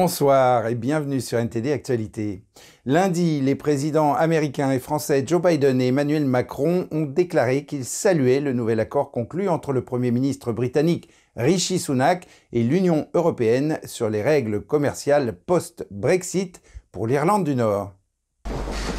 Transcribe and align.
Bonsoir 0.00 0.68
et 0.68 0.76
bienvenue 0.76 1.20
sur 1.20 1.40
NTD 1.40 1.72
Actualité. 1.72 2.44
Lundi, 2.86 3.40
les 3.40 3.56
présidents 3.56 4.14
américains 4.14 4.70
et 4.70 4.78
français 4.78 5.24
Joe 5.26 5.42
Biden 5.42 5.80
et 5.80 5.88
Emmanuel 5.88 6.24
Macron 6.24 6.86
ont 6.92 7.04
déclaré 7.04 7.64
qu'ils 7.64 7.84
saluaient 7.84 8.38
le 8.38 8.52
nouvel 8.52 8.78
accord 8.78 9.10
conclu 9.10 9.48
entre 9.48 9.72
le 9.72 9.84
Premier 9.84 10.12
ministre 10.12 10.52
britannique 10.52 11.08
Rishi 11.34 11.80
Sunak 11.80 12.28
et 12.52 12.62
l'Union 12.62 13.08
européenne 13.12 13.80
sur 13.86 14.08
les 14.08 14.22
règles 14.22 14.60
commerciales 14.60 15.36
post-Brexit 15.46 16.62
pour 16.92 17.08
l'Irlande 17.08 17.42
du 17.42 17.56
Nord. 17.56 17.92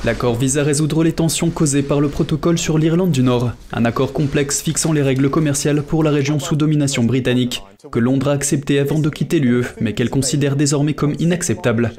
L'accord 0.03 0.35
vise 0.35 0.57
à 0.57 0.63
résoudre 0.63 1.05
les 1.05 1.13
tensions 1.13 1.49
causées 1.49 1.81
par 1.81 2.01
le 2.01 2.09
protocole 2.09 2.57
sur 2.57 2.77
l'Irlande 2.77 3.11
du 3.11 3.23
Nord, 3.23 3.51
un 3.71 3.85
accord 3.85 4.11
complexe 4.11 4.61
fixant 4.61 4.91
les 4.91 5.01
règles 5.01 5.29
commerciales 5.29 5.81
pour 5.81 6.03
la 6.03 6.11
région 6.11 6.39
sous 6.39 6.57
domination 6.57 7.05
britannique, 7.05 7.63
que 7.91 7.99
Londres 7.99 8.27
a 8.27 8.33
accepté 8.33 8.79
avant 8.79 8.99
de 8.99 9.09
quitter 9.09 9.39
l'UE, 9.39 9.65
mais 9.79 9.93
qu'elle 9.93 10.09
considère 10.09 10.55
désormais 10.55 10.93
comme 10.93 11.15
inacceptable. 11.19 11.91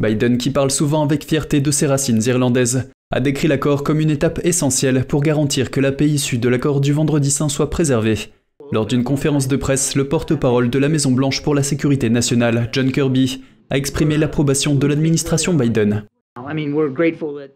Biden, 0.00 0.38
qui 0.38 0.50
parle 0.50 0.70
souvent 0.70 1.02
avec 1.02 1.24
fierté 1.24 1.60
de 1.60 1.70
ses 1.70 1.86
racines 1.86 2.22
irlandaises, 2.24 2.90
a 3.10 3.20
décrit 3.20 3.48
l'accord 3.48 3.82
comme 3.82 4.00
une 4.00 4.10
étape 4.10 4.40
essentielle 4.44 5.04
pour 5.06 5.22
garantir 5.22 5.70
que 5.70 5.80
la 5.80 5.92
paix 5.92 6.08
issue 6.08 6.38
de 6.38 6.48
l'accord 6.48 6.80
du 6.80 6.92
vendredi 6.92 7.30
saint 7.30 7.48
soit 7.48 7.70
préservée. 7.70 8.18
Lors 8.72 8.86
d'une 8.86 9.04
conférence 9.04 9.48
de 9.48 9.56
presse, 9.56 9.94
le 9.94 10.08
porte-parole 10.08 10.70
de 10.70 10.78
la 10.78 10.88
Maison-Blanche 10.88 11.42
pour 11.42 11.54
la 11.54 11.62
sécurité 11.62 12.10
nationale, 12.10 12.68
John 12.72 12.90
Kirby, 12.90 13.42
a 13.70 13.76
exprimé 13.76 14.16
l'approbation 14.16 14.74
de 14.74 14.86
l'administration 14.86 15.54
Biden. 15.54 16.04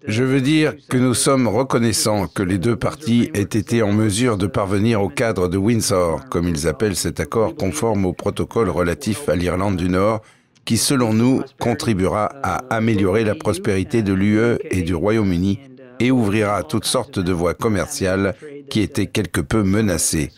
Je 0.07 0.23
veux 0.23 0.41
dire 0.41 0.75
que 0.89 0.97
nous 0.97 1.15
sommes 1.15 1.49
reconnaissants 1.49 2.29
que 2.29 2.45
les 2.45 2.59
deux 2.59 2.77
parties 2.77 3.29
aient 3.35 3.43
été 3.43 3.83
en 3.83 3.93
mesure 3.93 4.37
de 4.37 4.47
parvenir 4.47 5.03
au 5.03 5.09
cadre 5.09 5.49
de 5.49 5.57
Windsor, 5.57 6.29
comme 6.29 6.47
ils 6.47 6.69
appellent 6.69 6.95
cet 6.95 7.19
accord 7.19 7.57
conforme 7.57 8.07
au 8.07 8.13
protocole 8.13 8.71
relatif 8.71 9.29
à 9.29 9.35
l'Irlande 9.35 9.77
du 9.77 9.89
Nord, 9.89 10.21
qui 10.65 10.77
selon 10.77 11.13
nous 11.13 11.43
contribuera 11.59 12.27
à 12.45 12.59
améliorer 12.71 13.25
la 13.25 13.35
prospérité 13.35 14.03
de 14.03 14.13
l'UE 14.13 14.59
et 14.71 14.83
du 14.83 14.95
Royaume-Uni 14.95 15.59
et 15.99 16.13
ouvrira 16.13 16.63
toutes 16.63 16.85
sortes 16.85 17.19
de 17.19 17.33
voies 17.33 17.55
commerciales 17.55 18.37
qui 18.71 18.81
étaient 18.81 19.07
quelque 19.07 19.41
peu 19.41 19.65
menacées. 19.65 20.31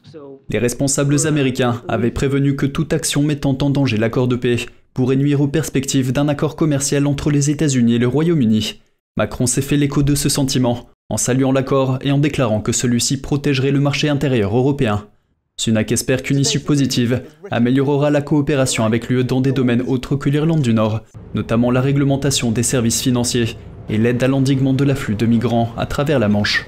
Les 0.48 0.58
responsables 0.58 1.27
américains 1.27 1.83
avaient 1.88 2.11
prévenu 2.11 2.56
que 2.56 2.66
toute 2.66 2.94
action 2.94 3.22
mettant 3.22 3.56
en 3.61 3.68
danger 3.68 3.98
l'accord 3.98 4.28
de 4.28 4.36
paix 4.36 4.56
pourrait 4.94 5.16
nuire 5.16 5.41
aux 5.41 5.48
perspectives 5.48 6.12
d'un 6.12 6.28
accord 6.28 6.56
commercial 6.56 7.06
entre 7.06 7.30
les 7.30 7.50
États-Unis 7.50 7.94
et 7.94 7.98
le 7.98 8.08
Royaume-Uni. 8.08 8.80
Macron 9.16 9.46
s'est 9.46 9.62
fait 9.62 9.77
l'écho 9.77 10.02
de 10.02 10.14
ce 10.14 10.28
sentiment, 10.28 10.88
en 11.08 11.16
saluant 11.16 11.52
l'accord 11.52 11.98
et 12.02 12.12
en 12.12 12.19
déclarant 12.19 12.60
que 12.60 12.72
celui-ci 12.72 13.20
protégerait 13.20 13.72
le 13.72 13.80
marché 13.80 14.08
intérieur 14.08 14.56
européen. 14.56 15.08
Sunak 15.56 15.92
espère 15.92 16.22
qu'une 16.22 16.38
issue 16.38 16.61
positive 16.61 17.22
améliorera 17.50 18.11
la 18.11 18.22
coopération 18.22 18.84
avec 18.86 19.08
l'UE 19.08 19.24
dans 19.24 19.42
des 19.42 19.52
domaines 19.52 19.83
autres 19.83 20.16
que 20.16 20.30
l'Irlande 20.30 20.62
du 20.62 20.72
Nord, 20.72 21.02
notamment 21.34 21.70
la 21.70 21.83
réglementation 21.83 22.50
des 22.50 22.62
services 22.62 23.02
financiers 23.02 23.56
et 23.91 23.98
l'aide 23.98 24.22
à 24.22 24.28
l'endiguement 24.28 24.72
de 24.72 24.84
l'afflux 24.84 25.16
de 25.16 25.27
migrants 25.27 25.68
à 25.77 25.84
travers 25.84 26.18
la 26.18 26.28
Manche. 26.28 26.66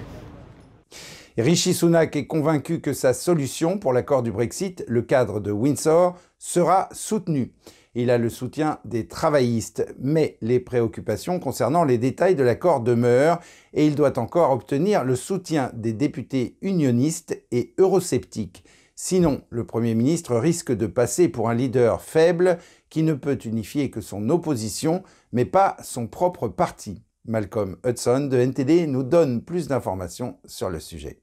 Rishi 1.39 1.73
Sunak 1.73 2.15
est 2.17 2.27
convaincu 2.27 2.81
que 2.83 2.93
sa 2.93 3.15
solution 3.15 3.78
pour 3.78 3.95
l'accord 3.95 4.23
du 4.23 4.31
Brexit, 4.31 4.84
le 4.87 5.00
cadre 5.00 5.41
de 5.41 5.50
Windsor, 5.50 6.19
sera 6.39 6.91
soutenue. 6.93 7.53
Il 7.95 8.11
a 8.11 8.17
le 8.17 8.31
soutien 8.31 8.79
des 8.87 9.07
travaillistes, 9.07 9.87
mais 9.98 10.39
les 10.41 10.61
préoccupations 10.61 11.39
concernant 11.39 11.85
les 11.85 11.99
détails 11.99 12.34
de 12.34 12.43
l'accord 12.43 12.81
demeurent 12.81 13.39
et 13.75 13.87
il 13.87 13.95
doit 13.95 14.19
encore 14.19 14.51
obtenir 14.51 15.05
le 15.05 15.15
soutien 15.15 15.71
des 15.75 15.93
députés 15.93 16.57
unionistes 16.62 17.39
et 17.51 17.75
eurosceptiques. 17.79 18.65
Sinon, 18.95 19.43
le 19.51 19.67
Premier 19.67 19.95
ministre 19.95 20.37
risque 20.37 20.73
de 20.73 20.87
passer 20.87 21.29
pour 21.29 21.51
un 21.51 21.55
leader 21.55 22.01
faible 22.01 22.59
qui 22.89 23.03
ne 23.03 23.15
peut 23.15 23.39
unifier 23.45 23.91
que 23.91 24.01
son 24.01 24.31
opposition, 24.31 25.03
mais 25.33 25.45
pas 25.45 25.77
son 25.83 26.06
propre 26.06 26.49
parti. 26.49 27.03
Malcolm 27.27 27.77
Hudson 27.87 28.28
de 28.31 28.39
NTD 28.39 28.87
nous 28.87 29.03
donne 29.03 29.43
plus 29.43 29.69
d'informations 29.69 30.39
sur 30.45 30.71
le 30.71 30.81
sujet. 30.81 31.22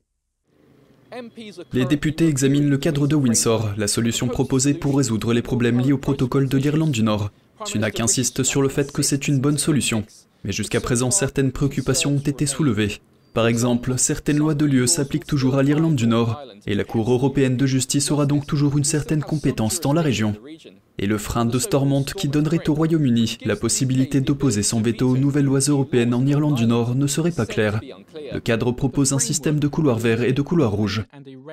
Les 1.74 1.86
députés 1.86 2.28
examinent 2.28 2.70
le 2.70 2.78
cadre 2.78 3.08
de 3.08 3.16
Windsor, 3.16 3.72
la 3.78 3.88
solution 3.88 4.28
proposée 4.28 4.74
pour 4.74 4.98
résoudre 4.98 5.34
les 5.34 5.42
problèmes 5.42 5.80
liés 5.80 5.92
au 5.92 5.98
protocole 5.98 6.48
de 6.48 6.58
l'Irlande 6.58 6.92
du 6.92 7.04
Nord. 7.04 7.32
Sunak 7.66 8.00
insiste 8.00 8.44
sur 8.44 8.62
le 8.62 8.70
fait 8.70 8.92
que 8.92 9.02
c'est 9.02 9.28
une 9.28 9.40
bonne 9.40 9.58
solution, 9.58 10.06
mais 10.44 10.52
jusqu'à 10.52 10.80
présent 10.80 11.12
certaines 11.12 11.52
préoccupations 11.52 12.12
ont 12.12 12.20
été 12.20 12.46
soulevées. 12.46 13.00
Par 13.34 13.48
exemple, 13.48 13.96
certaines 13.98 14.38
lois 14.38 14.56
de 14.56 14.66
l'UE 14.66 14.88
s'appliquent 14.88 15.28
toujours 15.28 15.56
à 15.56 15.64
l'Irlande 15.64 15.96
du 15.96 16.08
Nord, 16.08 16.42
et 16.66 16.76
la 16.76 16.84
Cour 16.84 17.12
européenne 17.12 17.58
de 17.58 17.66
justice 17.66 18.12
aura 18.12 18.26
donc 18.26 18.46
toujours 18.46 18.78
une 18.78 18.84
certaine 18.84 19.24
compétence 19.24 19.82
dans 19.82 19.94
la 19.94 20.02
région. 20.02 20.36
Et 21.02 21.08
le 21.08 21.18
frein 21.18 21.46
de 21.46 21.58
Stormont 21.58 22.04
qui 22.04 22.28
donnerait 22.28 22.70
au 22.70 22.74
Royaume-Uni 22.74 23.38
la 23.46 23.56
possibilité 23.56 24.20
d'opposer 24.20 24.64
son 24.64 24.82
veto 24.82 25.08
aux 25.08 25.18
nouvelles 25.18 25.46
lois 25.46 25.62
européennes 25.62 26.14
en 26.14 26.26
Irlande 26.26 26.56
du 26.56 26.66
Nord 26.66 26.94
ne 26.94 27.08
serait 27.08 27.32
pas 27.32 27.46
clair. 27.46 27.80
Le 28.34 28.42
cadre 28.42 28.74
propose 28.74 29.14
un 29.14 29.20
système 29.20 29.62
de 29.62 29.68
couloirs 29.70 29.98
verts 29.98 30.24
et 30.24 30.34
de 30.34 30.42
couloirs 30.42 30.74
rouges. 30.74 31.06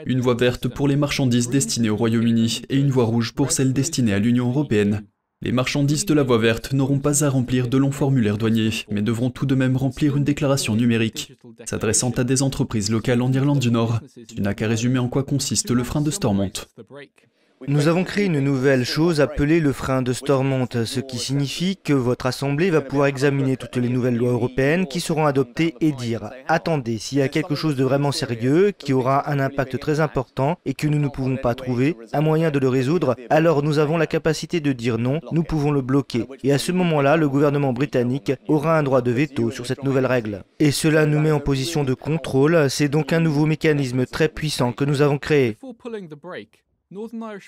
Une 0.05 0.21
voie 0.21 0.35
verte 0.35 0.67
pour 0.67 0.89
les 0.89 0.97
marchandises 0.97 1.49
destinées 1.49 1.91
au 1.91 1.97
Royaume-Uni 1.97 2.63
et 2.69 2.77
une 2.77 2.91
voie 2.91 3.05
rouge 3.05 3.35
pour 3.35 3.53
celles 3.53 3.73
destinées 3.73 4.15
à 4.15 4.19
l'Union 4.19 4.49
européenne. 4.49 5.05
Les 5.43 5.53
marchandises 5.53 6.07
de 6.07 6.15
la 6.15 6.25
voie 6.25 6.39
verte 6.39 6.73
n'auront 6.73 6.99
pas 6.99 7.23
à 7.23 7.29
remplir 7.29 7.69
de 7.69 7.77
longs 7.77 7.93
formulaires 7.93 8.39
douaniers, 8.39 8.85
mais 8.91 9.03
devront 9.03 9.31
tout 9.31 9.47
de 9.47 9.55
même 9.55 9.77
remplir 9.77 10.17
une 10.17 10.25
déclaration 10.25 10.75
numérique, 10.75 11.35
s'adressant 11.67 12.11
à 12.11 12.25
des 12.25 12.43
entreprises 12.43 12.91
locales 12.91 13.23
en 13.23 13.33
Irlande 13.33 13.61
du 13.61 13.71
Nord. 13.71 14.01
Tu 14.27 14.41
n'as 14.41 14.55
qu'à 14.55 14.67
résumer 14.67 14.99
en 14.99 15.09
quoi 15.09 15.23
consiste 15.23 15.71
le 15.71 15.85
frein 15.85 16.01
de 16.01 16.11
Stormont. 16.11 16.51
Nous 17.67 17.89
avons 17.89 18.05
créé 18.05 18.27
une 18.27 18.41
nouvelle 18.41 18.85
chose 18.85 19.23
appelée 19.23 19.61
le 19.61 19.73
frein 19.73 20.03
de 20.03 20.13
Stormont, 20.13 20.69
ce 20.85 21.01
qui 21.01 21.17
signifie 21.19 21.79
que 21.79 21.95
votre 21.95 22.27
Assemblée 22.27 22.69
va 22.69 22.83
pouvoir 22.83 23.07
examiner 23.07 23.57
toutes 23.57 23.77
les 23.77 23.89
nouvelles 23.89 24.17
lois 24.17 24.33
européennes 24.33 24.87
qui 24.87 25.01
seront 25.01 25.25
adoptées 25.25 25.75
et 25.81 25.93
dire 25.93 26.31
«Attendez, 26.49 26.99
s'il 26.99 27.19
y 27.19 27.23
a 27.23 27.29
quelque 27.29 27.55
chose 27.55 27.75
de 27.75 27.83
vraiment 27.83 28.13
sérieux, 28.13 28.73
qui 28.77 28.93
aura 28.93 29.31
un 29.31 29.41
impact 29.41 29.79
très 29.79 30.01
important 30.01 30.59
et 30.67 30.75
que 30.75 30.87
nous 30.87 30.99
ne 30.99 31.09
pouvons 31.09 31.39
pas 31.39 31.55
trouver 31.55 31.97
un 32.13 32.21
moyen 32.21 32.51
de 32.51 32.59
le 32.59 32.69
résoudre, 32.69 33.17
alors 33.31 33.63
nous 33.63 33.79
avons 33.79 33.97
la 33.97 34.07
capacité 34.07 34.61
de 34.61 34.73
dire 34.73 34.99
non, 34.99 35.21
nous 35.33 35.43
pouvons 35.43 35.71
le 35.71 35.81
bloquer. 35.81 36.25
Et 36.45 36.53
à 36.53 36.59
ce 36.59 36.73
moment-là, 36.73 37.17
le 37.17 37.29
gouvernement 37.29 37.73
britannique 37.73 38.33
aura 38.49 38.79
un 38.79 38.83
droit 38.83 39.01
de 39.01 39.13
veto 39.13 39.51
sur 39.51 39.67
cette 39.67 39.83
nouvelle 39.83 40.07
règle. 40.07 40.45
Et 40.59 40.73
cela 40.73 41.07
nous 41.07 41.21
met 41.21 41.33
en 41.33 41.41
position 41.41 41.85
de 41.85 41.95
contrôle, 41.95 42.69
c'est 42.69 42.89
donc 42.89 43.15
un 43.15 43.21
nouveau 43.21 43.47
mécanisme 43.47 44.05
très 44.05 44.29
puissant 44.29 44.73
que 44.73 44.85
nous 44.85 45.01
avons 45.01 45.19
créé. 45.19 45.57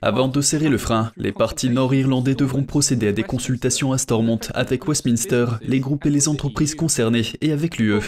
Avant 0.03 0.27
de 0.27 0.41
serrer 0.41 0.69
le 0.69 0.79
frein, 0.79 1.13
les 1.17 1.31
partis 1.31 1.71
nord-irlandais 1.71 2.35
devront 2.35 2.65
procéder 2.65 3.07
à 3.07 3.13
des 3.13 3.23
consultations 3.23 3.93
à 3.93 3.99
Stormont 3.99 4.41
avec 4.53 4.89
Westminster, 4.89 5.47
les 5.63 5.79
groupes 5.79 6.07
et 6.07 6.11
les 6.11 6.29
entreprises 6.29 6.75
concernées 6.75 7.23
et 7.41 7.53
avec 7.53 7.79
l'UE. 7.79 8.01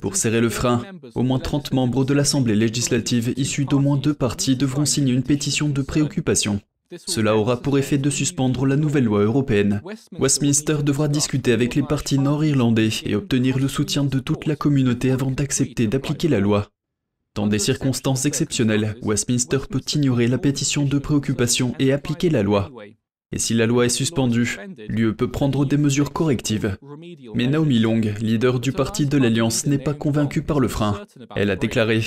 Pour 0.00 0.16
serrer 0.16 0.40
le 0.40 0.48
frein, 0.48 0.82
au 1.14 1.22
moins 1.22 1.38
30 1.38 1.74
membres 1.74 2.06
de 2.06 2.14
l'Assemblée 2.14 2.56
législative 2.56 3.34
issus 3.36 3.66
d'au 3.66 3.78
moins 3.78 3.98
deux 3.98 4.14
partis 4.14 4.56
devront 4.56 4.86
signer 4.86 5.12
une 5.12 5.22
pétition 5.22 5.68
de 5.68 5.82
préoccupation. 5.82 6.60
Cela 7.06 7.36
aura 7.36 7.60
pour 7.60 7.76
effet 7.78 7.98
de 7.98 8.08
suspendre 8.08 8.64
la 8.64 8.76
nouvelle 8.76 9.04
loi 9.04 9.22
européenne. 9.22 9.82
Westminster 10.18 10.78
devra 10.82 11.08
discuter 11.08 11.52
avec 11.52 11.74
les 11.74 11.82
partis 11.82 12.18
nord-irlandais 12.18 12.90
et 13.04 13.14
obtenir 13.16 13.58
le 13.58 13.68
soutien 13.68 14.04
de 14.04 14.18
toute 14.18 14.46
la 14.46 14.56
communauté 14.56 15.10
avant 15.10 15.30
d'accepter 15.30 15.88
d'appliquer 15.88 16.28
la 16.28 16.40
loi. 16.40 16.70
Dans 17.34 17.46
des 17.48 17.58
circonstances 17.58 18.26
exceptionnelles, 18.26 18.96
Westminster 19.02 19.58
peut 19.68 19.82
ignorer 19.94 20.28
la 20.28 20.38
pétition 20.38 20.84
de 20.84 20.98
préoccupation 20.98 21.74
et 21.80 21.92
appliquer 21.92 22.30
la 22.30 22.44
loi. 22.44 22.70
Et 23.32 23.38
si 23.38 23.54
la 23.54 23.66
loi 23.66 23.86
est 23.86 23.88
suspendue, 23.88 24.56
l'UE 24.88 25.16
peut 25.16 25.30
prendre 25.30 25.64
des 25.64 25.76
mesures 25.76 26.12
correctives. 26.12 26.76
Mais 27.34 27.48
Naomi 27.48 27.80
Long, 27.80 28.00
leader 28.20 28.60
du 28.60 28.70
parti 28.70 29.06
de 29.06 29.18
l'Alliance, 29.18 29.66
n'est 29.66 29.78
pas 29.78 29.94
convaincue 29.94 30.42
par 30.42 30.60
le 30.60 30.68
frein. 30.68 31.00
Elle 31.34 31.50
a 31.50 31.56
déclaré 31.56 32.02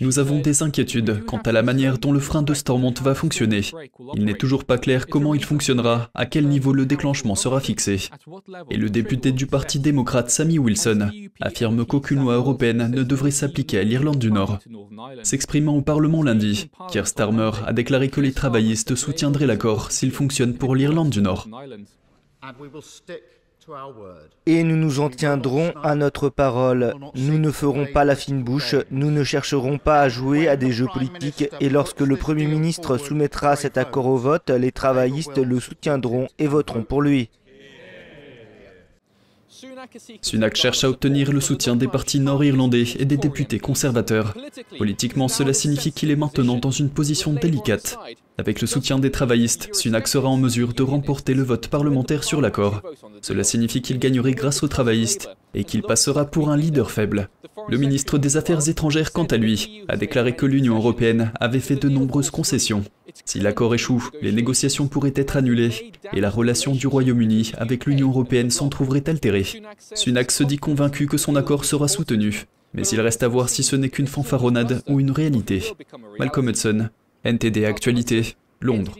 nous 0.00 0.18
avons 0.18 0.38
des 0.38 0.62
inquiétudes 0.62 1.24
quant 1.24 1.38
à 1.38 1.52
la 1.52 1.62
manière 1.62 1.98
dont 1.98 2.12
le 2.12 2.20
frein 2.20 2.42
de 2.42 2.54
Stormont 2.54 2.94
va 3.02 3.14
fonctionner. 3.14 3.60
Il 4.14 4.24
n'est 4.24 4.34
toujours 4.34 4.64
pas 4.64 4.78
clair 4.78 5.06
comment 5.06 5.34
il 5.34 5.44
fonctionnera, 5.44 6.10
à 6.14 6.26
quel 6.26 6.48
niveau 6.48 6.72
le 6.72 6.86
déclenchement 6.86 7.34
sera 7.34 7.60
fixé. 7.60 8.08
Et 8.70 8.76
le 8.76 8.90
député 8.90 9.32
du 9.32 9.46
Parti 9.46 9.78
démocrate 9.78 10.30
Sammy 10.30 10.58
Wilson 10.58 11.10
affirme 11.40 11.84
qu'aucune 11.84 12.20
loi 12.20 12.34
européenne 12.34 12.90
ne 12.90 13.02
devrait 13.02 13.30
s'appliquer 13.30 13.78
à 13.78 13.84
l'Irlande 13.84 14.18
du 14.18 14.30
Nord. 14.30 14.58
S'exprimant 15.22 15.76
au 15.76 15.82
Parlement 15.82 16.22
lundi, 16.22 16.70
Keir 16.90 17.06
Starmer 17.06 17.50
a 17.66 17.72
déclaré 17.72 18.08
que 18.08 18.20
les 18.20 18.32
travaillistes 18.32 18.94
soutiendraient 18.94 19.46
l'accord 19.46 19.92
s'il 19.92 20.12
fonctionne 20.12 20.54
pour 20.54 20.74
l'Irlande 20.74 21.10
du 21.10 21.20
Nord. 21.20 21.48
Et 24.46 24.62
nous 24.62 24.76
nous 24.76 25.00
en 25.00 25.10
tiendrons 25.10 25.72
à 25.82 25.94
notre 25.94 26.28
parole. 26.28 26.94
Nous 27.14 27.38
ne 27.38 27.50
ferons 27.50 27.86
pas 27.86 28.04
la 28.04 28.16
fine 28.16 28.42
bouche, 28.42 28.74
nous 28.90 29.10
ne 29.10 29.24
chercherons 29.24 29.78
pas 29.78 30.00
à 30.00 30.08
jouer 30.08 30.48
à 30.48 30.56
des 30.56 30.72
jeux 30.72 30.88
politiques 30.92 31.48
et 31.60 31.68
lorsque 31.68 32.00
le 32.00 32.16
Premier 32.16 32.46
ministre 32.46 32.98
soumettra 32.98 33.56
cet 33.56 33.78
accord 33.78 34.06
au 34.06 34.16
vote, 34.16 34.50
les 34.50 34.72
travaillistes 34.72 35.38
le 35.38 35.60
soutiendront 35.60 36.28
et 36.38 36.46
voteront 36.46 36.82
pour 36.82 37.02
lui. 37.02 37.30
Sunak 40.22 40.56
cherche 40.56 40.84
à 40.84 40.90
obtenir 40.90 41.32
le 41.32 41.40
soutien 41.40 41.76
des 41.76 41.88
partis 41.88 42.20
nord-irlandais 42.20 42.84
et 42.98 43.04
des 43.04 43.16
députés 43.16 43.58
conservateurs. 43.58 44.34
Politiquement, 44.78 45.28
cela 45.28 45.52
signifie 45.52 45.92
qu'il 45.92 46.10
est 46.10 46.16
maintenant 46.16 46.56
dans 46.56 46.70
une 46.70 46.90
position 46.90 47.32
délicate. 47.32 47.98
Avec 48.38 48.60
le 48.60 48.66
soutien 48.66 48.98
des 48.98 49.10
travaillistes, 49.10 49.68
Sunak 49.74 50.08
sera 50.08 50.28
en 50.28 50.36
mesure 50.36 50.72
de 50.72 50.82
remporter 50.82 51.34
le 51.34 51.42
vote 51.42 51.68
parlementaire 51.68 52.24
sur 52.24 52.40
l'accord. 52.40 52.82
Cela 53.20 53.44
signifie 53.44 53.82
qu'il 53.82 53.98
gagnerait 53.98 54.32
grâce 54.32 54.62
aux 54.62 54.68
travaillistes 54.68 55.28
et 55.54 55.64
qu'il 55.64 55.82
passera 55.82 56.24
pour 56.24 56.50
un 56.50 56.56
leader 56.56 56.90
faible. 56.90 57.28
Le 57.68 57.76
ministre 57.76 58.18
des 58.18 58.36
Affaires 58.36 58.68
étrangères, 58.68 59.12
quant 59.12 59.24
à 59.24 59.36
lui, 59.36 59.84
a 59.88 59.96
déclaré 59.96 60.34
que 60.34 60.46
l'Union 60.46 60.76
européenne 60.76 61.32
avait 61.38 61.60
fait 61.60 61.76
de 61.76 61.88
nombreuses 61.88 62.30
concessions. 62.30 62.84
Si 63.24 63.40
l'accord 63.40 63.74
échoue, 63.74 64.08
les 64.22 64.32
négociations 64.32 64.88
pourraient 64.88 65.12
être 65.16 65.36
annulées 65.36 65.92
et 66.12 66.20
la 66.20 66.30
relation 66.30 66.72
du 66.72 66.86
Royaume-Uni 66.86 67.52
avec 67.58 67.86
l'Union 67.86 68.08
européenne 68.08 68.50
s'en 68.50 68.68
trouverait 68.68 69.08
altérée. 69.08 69.46
Sunak 69.78 70.30
se 70.30 70.42
dit 70.42 70.58
convaincu 70.58 71.06
que 71.06 71.16
son 71.16 71.36
accord 71.36 71.64
sera 71.64 71.88
soutenu, 71.88 72.46
mais 72.74 72.86
il 72.86 73.00
reste 73.00 73.22
à 73.22 73.28
voir 73.28 73.48
si 73.48 73.62
ce 73.62 73.76
n'est 73.76 73.88
qu'une 73.88 74.06
fanfaronnade 74.06 74.82
ou 74.88 75.00
une 75.00 75.10
réalité. 75.10 75.62
Malcolm 76.18 76.48
Hudson, 76.48 76.88
NTD 77.24 77.64
Actualité, 77.64 78.36
Londres. 78.60 78.94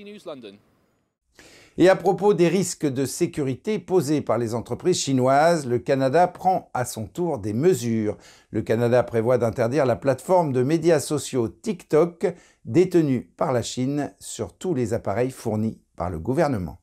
Et 1.79 1.89
à 1.89 1.97
propos 1.97 2.35
des 2.35 2.49
risques 2.49 2.87
de 2.87 3.07
sécurité 3.07 3.79
posés 3.79 4.21
par 4.21 4.39
les 4.39 4.55
entreprises 4.55 4.99
chinoises, 4.99 5.67
le 5.67 5.79
Canada 5.79 6.27
prend 6.29 6.69
à 6.75 6.85
son 6.85 7.07
tour 7.07 7.39
des 7.39 7.55
mesures. 7.55 8.19
Le 8.51 8.61
Canada 8.61 9.03
prévoit 9.03 9.39
d'interdire 9.39 9.87
la 9.87 9.97
plateforme 9.97 10.53
de 10.53 10.63
médias 10.63 11.01
sociaux 11.01 11.49
TikTok 11.49 12.27
détenue 12.65 13.31
par 13.37 13.53
la 13.53 13.63
Chine 13.63 14.13
sur 14.19 14.53
tous 14.53 14.75
les 14.75 14.93
appareils 14.93 15.31
fournis 15.31 15.79
par 15.97 16.11
le 16.11 16.19
gouvernement. 16.19 16.80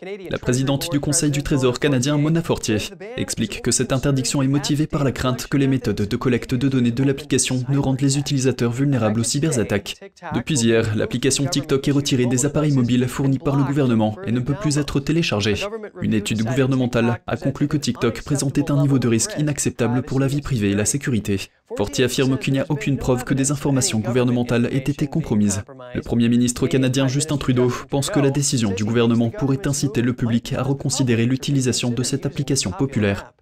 La 0.00 0.38
présidente 0.38 0.92
du 0.92 1.00
Conseil 1.00 1.32
du 1.32 1.42
Trésor 1.42 1.80
canadien, 1.80 2.18
Mona 2.18 2.40
Fortier, 2.40 2.78
explique 3.16 3.62
que 3.62 3.72
cette 3.72 3.92
interdiction 3.92 4.42
est 4.42 4.46
motivée 4.46 4.86
par 4.86 5.02
la 5.02 5.10
crainte 5.10 5.48
que 5.48 5.56
les 5.56 5.66
méthodes 5.66 5.96
de 5.96 6.16
collecte 6.16 6.54
de 6.54 6.68
données 6.68 6.92
de 6.92 7.02
l'application 7.02 7.64
ne 7.68 7.78
rendent 7.78 8.00
les 8.00 8.16
utilisateurs 8.16 8.70
vulnérables 8.70 9.18
aux 9.18 9.24
cyberattaques. 9.24 9.96
Depuis 10.34 10.60
hier, 10.60 10.94
l'application 10.94 11.46
TikTok 11.46 11.88
est 11.88 11.92
retirée 11.92 12.26
des 12.26 12.46
appareils 12.46 12.74
mobiles 12.74 13.08
fournis 13.08 13.40
par 13.40 13.56
le 13.56 13.64
gouvernement 13.64 14.16
et 14.24 14.30
ne 14.30 14.38
peut 14.38 14.54
plus 14.54 14.78
être 14.78 15.00
téléchargée. 15.00 15.56
Une 16.00 16.14
étude 16.14 16.44
gouvernementale 16.44 17.20
a 17.26 17.36
conclu 17.36 17.66
que 17.66 17.76
TikTok 17.76 18.22
présentait 18.22 18.70
un 18.70 18.80
niveau 18.82 19.00
de 19.00 19.08
risque 19.08 19.34
inacceptable 19.36 20.02
pour 20.02 20.20
la 20.20 20.28
vie 20.28 20.42
privée 20.42 20.70
et 20.70 20.76
la 20.76 20.84
sécurité. 20.84 21.40
Fortier 21.76 22.04
affirme 22.04 22.38
qu'il 22.38 22.54
n'y 22.54 22.60
a 22.60 22.66
aucune 22.70 22.96
preuve 22.96 23.24
que 23.24 23.34
des 23.34 23.50
informations 23.50 23.98
gouvernementales 23.98 24.68
aient 24.72 24.78
été 24.78 25.06
compromises. 25.06 25.62
Le 25.94 26.00
Premier 26.00 26.28
ministre 26.28 26.66
canadien 26.66 27.08
Justin 27.08 27.36
Trudeau 27.36 27.70
pense 27.90 28.08
que 28.08 28.20
la 28.20 28.30
décision 28.30 28.70
du 28.70 28.84
gouvernement 28.84 29.28
pourrait 29.28 29.58
le 29.96 30.12
public 30.12 30.52
à 30.52 30.62
reconsidérer 30.62 31.26
l'utilisation 31.26 31.90
de 31.90 32.02
cette 32.02 32.26
application 32.26 32.70
populaire. 32.70 33.32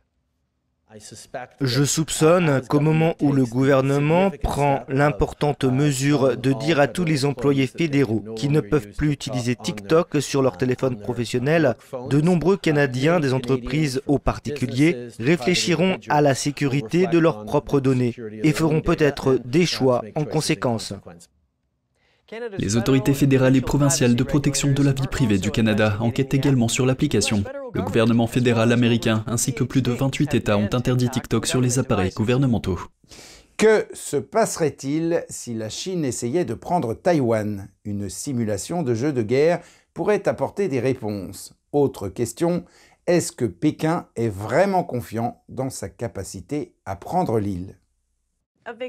Je 1.60 1.84
soupçonne 1.84 2.62
qu'au 2.68 2.80
moment 2.80 3.14
où 3.20 3.32
le 3.32 3.44
gouvernement 3.44 4.30
prend 4.42 4.84
l'importante 4.88 5.64
mesure 5.64 6.36
de 6.36 6.52
dire 6.52 6.80
à 6.80 6.88
tous 6.88 7.04
les 7.04 7.24
employés 7.24 7.66
fédéraux 7.66 8.24
qu'ils 8.36 8.52
ne 8.52 8.60
peuvent 8.60 8.92
plus 8.92 9.12
utiliser 9.12 9.56
TikTok 9.56 10.22
sur 10.22 10.42
leur 10.42 10.56
téléphone 10.56 10.98
professionnel, 10.98 11.74
de 12.08 12.20
nombreux 12.20 12.56
Canadiens 12.56 13.20
des 13.20 13.34
entreprises 13.34 14.00
aux 14.06 14.18
particuliers 14.18 15.08
réfléchiront 15.18 15.98
à 16.08 16.22
la 16.22 16.34
sécurité 16.34 17.06
de 17.06 17.18
leurs 17.18 17.44
propres 17.44 17.80
données 17.80 18.14
et 18.42 18.52
feront 18.52 18.80
peut-être 18.80 19.38
des 19.44 19.66
choix 19.66 20.02
en 20.14 20.24
conséquence. 20.24 20.94
Les 22.58 22.76
autorités 22.76 23.14
fédérales 23.14 23.56
et 23.56 23.60
provinciales 23.60 24.16
de 24.16 24.24
protection 24.24 24.72
de 24.72 24.82
la 24.82 24.92
vie 24.92 25.06
privée 25.06 25.38
du 25.38 25.52
Canada 25.52 25.96
enquêtent 26.00 26.34
également 26.34 26.66
sur 26.66 26.84
l'application. 26.84 27.44
Le 27.72 27.82
gouvernement 27.82 28.26
fédéral 28.26 28.72
américain 28.72 29.22
ainsi 29.28 29.54
que 29.54 29.62
plus 29.62 29.82
de 29.82 29.92
28 29.92 30.34
États 30.34 30.58
ont 30.58 30.68
interdit 30.72 31.08
TikTok 31.08 31.46
sur 31.46 31.60
les 31.60 31.78
appareils 31.78 32.12
gouvernementaux. 32.12 32.80
Que 33.56 33.86
se 33.92 34.16
passerait-il 34.16 35.24
si 35.28 35.54
la 35.54 35.68
Chine 35.68 36.04
essayait 36.04 36.44
de 36.44 36.54
prendre 36.54 36.94
Taïwan? 36.94 37.68
Une 37.84 38.08
simulation 38.08 38.82
de 38.82 38.94
jeu 38.94 39.12
de 39.12 39.22
guerre 39.22 39.60
pourrait 39.94 40.28
apporter 40.28 40.66
des 40.66 40.80
réponses. 40.80 41.54
Autre 41.70 42.08
question, 42.08 42.64
est-ce 43.06 43.30
que 43.30 43.44
Pékin 43.44 44.08
est 44.16 44.28
vraiment 44.28 44.82
confiant 44.82 45.44
dans 45.48 45.70
sa 45.70 45.88
capacité 45.88 46.74
à 46.86 46.96
prendre 46.96 47.38
l'île? 47.38 47.78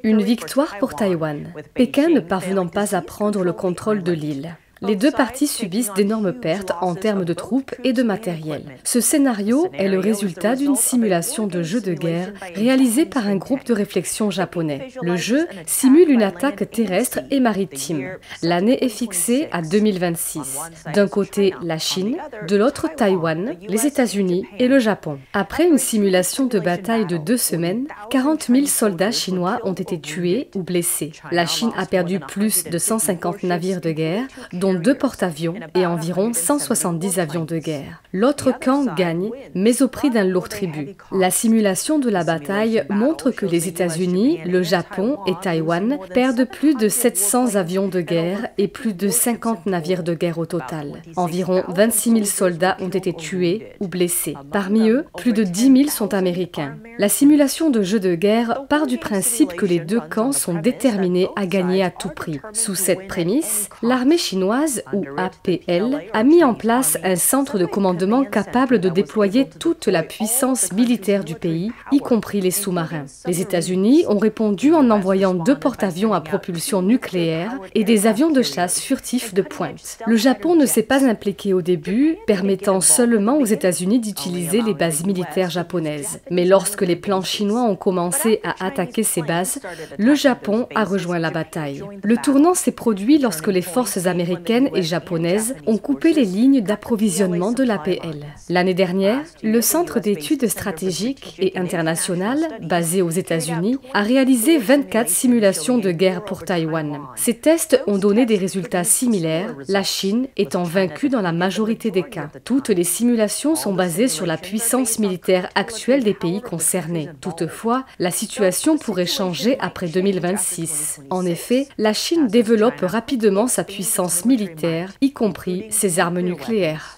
Une 0.03 0.21
victoire 0.21 0.77
pour 0.79 0.95
Taïwan, 0.95 1.53
Pékin 1.73 2.09
ne 2.09 2.19
parvenant 2.19 2.67
pas 2.67 2.95
à 2.95 3.01
prendre 3.01 3.43
le 3.43 3.53
contrôle 3.53 4.03
de 4.03 4.11
l'île. 4.11 4.55
Les 4.81 4.95
deux 4.95 5.11
parties 5.11 5.47
subissent 5.47 5.93
d'énormes 5.93 6.33
pertes 6.33 6.71
en 6.81 6.95
termes 6.95 7.25
de 7.25 7.33
troupes 7.33 7.73
et 7.83 7.93
de 7.93 8.03
matériel. 8.03 8.63
Ce 8.83 9.01
scénario 9.01 9.67
est 9.73 9.87
le 9.87 9.99
résultat 9.99 10.55
d'une 10.55 10.75
simulation 10.75 11.47
de 11.47 11.63
jeu 11.63 11.81
de 11.81 11.93
guerre 11.93 12.33
réalisée 12.55 13.05
par 13.05 13.27
un 13.27 13.35
groupe 13.35 13.65
de 13.65 13.73
réflexion 13.73 14.29
japonais. 14.29 14.89
Le 15.01 15.15
jeu 15.15 15.47
simule 15.65 16.09
une 16.09 16.23
attaque 16.23 16.69
terrestre 16.69 17.19
et 17.31 17.39
maritime. 17.39 18.09
L'année 18.43 18.83
est 18.83 18.89
fixée 18.89 19.47
à 19.51 19.61
2026. 19.61 20.57
D'un 20.93 21.07
côté, 21.07 21.53
la 21.61 21.77
Chine, 21.77 22.17
de 22.47 22.55
l'autre, 22.55 22.87
Taïwan, 22.95 23.55
les 23.67 23.85
États-Unis 23.85 24.45
et 24.59 24.67
le 24.67 24.79
Japon. 24.79 25.19
Après 25.33 25.67
une 25.67 25.77
simulation 25.77 26.45
de 26.45 26.59
bataille 26.59 27.05
de 27.05 27.17
deux 27.17 27.37
semaines, 27.37 27.87
40 28.09 28.47
000 28.47 28.65
soldats 28.65 29.11
chinois 29.11 29.59
ont 29.63 29.73
été 29.73 29.99
tués 29.99 30.49
ou 30.55 30.63
blessés. 30.63 31.11
La 31.31 31.45
Chine 31.45 31.71
a 31.77 31.85
perdu 31.85 32.19
plus 32.19 32.65
de 32.65 32.77
150 32.77 33.43
navires 33.43 33.81
de 33.81 33.91
guerre, 33.91 34.23
dont 34.53 34.66
deux 34.73 34.95
porte-avions 34.95 35.55
et 35.75 35.85
environ 35.85 36.31
170 36.33 37.19
avions 37.19 37.45
de 37.45 37.57
guerre. 37.57 38.01
L'autre 38.13 38.51
camp 38.51 38.85
gagne, 38.95 39.29
mais 39.53 39.81
au 39.81 39.87
prix 39.87 40.09
d'un 40.09 40.23
lourd 40.23 40.49
tribut. 40.49 40.95
La 41.11 41.31
simulation 41.31 41.99
de 41.99 42.09
la 42.09 42.23
bataille 42.23 42.83
montre 42.89 43.31
que 43.31 43.45
les 43.45 43.67
États-Unis, 43.67 44.39
le 44.45 44.63
Japon 44.63 45.17
et 45.27 45.33
Taïwan 45.41 45.97
perdent 46.13 46.45
plus 46.45 46.75
de 46.75 46.89
700 46.89 47.55
avions 47.55 47.87
de 47.87 48.01
guerre 48.01 48.47
et 48.57 48.67
plus 48.67 48.93
de 48.93 49.09
50 49.09 49.65
navires 49.65 50.03
de 50.03 50.13
guerre 50.13 50.37
au 50.37 50.45
total. 50.45 51.01
Environ 51.15 51.63
26 51.67 52.11
000 52.11 52.25
soldats 52.25 52.77
ont 52.79 52.89
été 52.89 53.13
tués 53.13 53.73
ou 53.79 53.87
blessés. 53.87 54.35
Parmi 54.51 54.89
eux, 54.89 55.05
plus 55.17 55.33
de 55.33 55.43
10 55.43 55.77
000 55.77 55.89
sont 55.89 56.13
américains. 56.13 56.75
La 56.97 57.09
simulation 57.09 57.69
de 57.69 57.81
jeu 57.81 57.99
de 57.99 58.15
guerre 58.15 58.65
part 58.69 58.87
du 58.87 58.97
principe 58.97 59.53
que 59.53 59.65
les 59.65 59.79
deux 59.79 60.01
camps 60.01 60.31
sont 60.31 60.55
déterminés 60.55 61.27
à 61.35 61.45
gagner 61.45 61.83
à 61.83 61.91
tout 61.91 62.09
prix. 62.09 62.39
Sous 62.53 62.75
cette 62.75 63.07
prémisse, 63.07 63.69
l'armée 63.81 64.17
chinoise 64.17 64.56
ou 64.93 65.03
APL, 65.17 66.03
a 66.13 66.23
mis 66.23 66.43
en 66.43 66.53
place 66.53 66.97
un 67.03 67.15
centre 67.15 67.57
de 67.57 67.65
commandement 67.65 68.23
capable 68.23 68.79
de 68.79 68.89
déployer 68.89 69.47
toute 69.59 69.87
la 69.87 70.03
puissance 70.03 70.71
militaire 70.73 71.23
du 71.23 71.35
pays, 71.35 71.71
y 71.91 71.99
compris 71.99 72.41
les 72.41 72.51
sous-marins. 72.51 73.05
Les 73.25 73.41
États-Unis 73.41 74.05
ont 74.07 74.17
répondu 74.17 74.73
en 74.73 74.89
envoyant 74.89 75.33
deux 75.33 75.57
porte-avions 75.57 76.13
à 76.13 76.21
propulsion 76.21 76.81
nucléaire 76.81 77.51
et 77.75 77.83
des 77.83 78.07
avions 78.07 78.31
de 78.31 78.41
chasse 78.41 78.79
furtifs 78.79 79.33
de 79.33 79.41
pointe. 79.41 79.99
Le 80.05 80.15
Japon 80.15 80.55
ne 80.55 80.65
s'est 80.65 80.83
pas 80.83 81.05
impliqué 81.05 81.53
au 81.53 81.61
début, 81.61 82.17
permettant 82.25 82.81
seulement 82.81 83.37
aux 83.37 83.45
États-Unis 83.45 83.99
d'utiliser 83.99 84.61
les 84.61 84.73
bases 84.73 85.05
militaires 85.05 85.49
japonaises. 85.49 86.19
Mais 86.31 86.45
lorsque 86.45 86.81
les 86.81 86.95
plans 86.95 87.21
chinois 87.21 87.63
ont 87.63 87.75
commencé 87.75 88.41
à 88.43 88.65
attaquer 88.65 89.03
ces 89.03 89.21
bases, 89.21 89.59
le 89.97 90.15
Japon 90.15 90.67
a 90.75 90.83
rejoint 90.83 91.19
la 91.19 91.31
bataille. 91.31 91.83
Le 92.03 92.17
tournant 92.17 92.53
s'est 92.53 92.71
produit 92.71 93.17
lorsque 93.19 93.47
les 93.47 93.61
forces 93.61 94.07
américaines 94.49 94.69
et 94.75 94.83
japonaises 94.83 95.55
ont 95.65 95.77
coupé 95.77 96.13
les 96.13 96.25
lignes 96.25 96.61
d'approvisionnement 96.61 97.51
de 97.51 97.63
l'APL. 97.63 98.25
L'année 98.49 98.73
dernière, 98.73 99.21
le 99.43 99.61
Centre 99.61 99.99
d'études 99.99 100.47
stratégiques 100.47 101.35
et 101.39 101.57
internationales, 101.57 102.39
basé 102.61 103.01
aux 103.01 103.09
États-Unis, 103.09 103.77
a 103.93 104.01
réalisé 104.01 104.57
24 104.57 105.09
simulations 105.09 105.77
de 105.77 105.91
guerre 105.91 106.23
pour 106.23 106.43
Taïwan. 106.43 106.99
Ces 107.15 107.35
tests 107.35 107.81
ont 107.87 107.97
donné 107.97 108.25
des 108.25 108.37
résultats 108.37 108.83
similaires, 108.83 109.55
la 109.67 109.83
Chine 109.83 110.27
étant 110.37 110.63
vaincue 110.63 111.09
dans 111.09 111.21
la 111.21 111.31
majorité 111.31 111.91
des 111.91 112.03
cas. 112.03 112.29
Toutes 112.43 112.69
les 112.69 112.83
simulations 112.83 113.55
sont 113.55 113.73
basées 113.73 114.07
sur 114.07 114.25
la 114.25 114.37
puissance 114.37 114.99
militaire 114.99 115.49
actuelle 115.55 116.03
des 116.03 116.13
pays 116.13 116.41
concernés. 116.41 117.09
Toutefois, 117.21 117.85
la 117.99 118.11
situation 118.11 118.77
pourrait 118.77 119.05
changer 119.05 119.57
après 119.59 119.87
2026. 119.87 121.01
En 121.09 121.25
effet, 121.25 121.67
la 121.77 121.93
Chine 121.93 122.27
développe 122.27 122.81
rapidement 122.81 123.47
sa 123.47 123.63
puissance 123.63 124.25
militaires, 124.45 124.93
y 125.01 125.11
compris 125.11 125.65
ses 125.69 125.99
armes 125.99 126.21
nucléaires. 126.21 126.96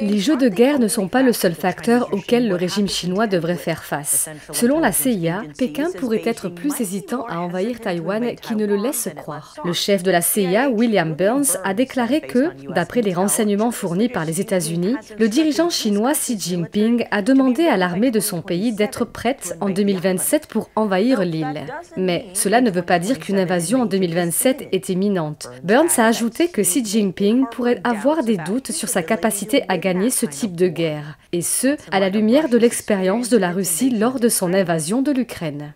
Les 0.00 0.18
jeux 0.18 0.36
de 0.36 0.48
guerre 0.48 0.78
ne 0.78 0.88
sont 0.88 1.08
pas 1.08 1.22
le 1.22 1.32
seul 1.32 1.54
facteur 1.54 2.08
auquel 2.12 2.48
le 2.48 2.54
régime 2.54 2.88
chinois 2.88 3.26
devrait 3.26 3.56
faire 3.56 3.84
face. 3.84 4.28
Selon 4.52 4.80
la 4.80 4.92
CIA, 4.92 5.42
Pékin 5.58 5.88
pourrait 5.98 6.22
être 6.24 6.48
plus 6.48 6.80
hésitant 6.80 7.24
à 7.28 7.38
envahir 7.38 7.80
Taïwan 7.80 8.34
qu'il 8.36 8.56
ne 8.56 8.66
le 8.66 8.76
laisse 8.76 9.08
croire. 9.16 9.56
Le 9.64 9.72
chef 9.72 10.02
de 10.02 10.10
la 10.10 10.22
CIA, 10.22 10.70
William 10.70 11.14
Burns, 11.14 11.58
a 11.64 11.74
déclaré 11.74 12.20
que, 12.20 12.50
d'après 12.72 13.02
les 13.02 13.14
renseignements 13.14 13.70
fournis 13.70 14.08
par 14.08 14.24
les 14.24 14.40
États-Unis, 14.40 14.96
le 15.18 15.28
dirigeant 15.28 15.70
chinois 15.70 16.12
Xi 16.12 16.38
Jinping 16.38 17.06
a 17.10 17.22
demandé 17.22 17.66
à 17.66 17.76
l'armée 17.76 18.10
de 18.10 18.20
son 18.20 18.42
pays 18.42 18.72
d'être 18.72 19.04
prête 19.04 19.56
en 19.60 19.68
2027 19.68 20.46
pour 20.46 20.70
envahir 20.74 21.22
l'île. 21.22 21.66
Mais 21.96 22.26
cela 22.34 22.60
ne 22.60 22.70
veut 22.70 22.82
pas 22.82 22.98
dire 22.98 23.18
qu'une 23.18 23.38
invasion 23.38 23.82
en 23.82 23.86
2027 23.86 24.68
est 24.72 24.88
imminente. 24.88 25.48
Burns 25.62 25.98
a 25.98 26.06
ajouté 26.06 26.48
que 26.48 26.62
Xi 26.62 26.84
Jinping 26.84 27.46
pourrait 27.50 27.80
avoir 27.84 28.24
des 28.24 28.36
doutes 28.36 28.72
sur 28.72 28.88
sa 28.88 29.02
capacité 29.02 29.59
à 29.68 29.78
gagner 29.78 30.10
ce 30.10 30.26
type 30.26 30.56
de 30.56 30.68
guerre, 30.68 31.18
et 31.32 31.42
ce, 31.42 31.76
à 31.90 32.00
la 32.00 32.08
lumière 32.08 32.48
de 32.48 32.58
l'expérience 32.58 33.28
de 33.28 33.38
la 33.38 33.52
Russie 33.52 33.90
lors 33.90 34.20
de 34.20 34.28
son 34.28 34.52
invasion 34.52 35.02
de 35.02 35.12
l'Ukraine. 35.12 35.74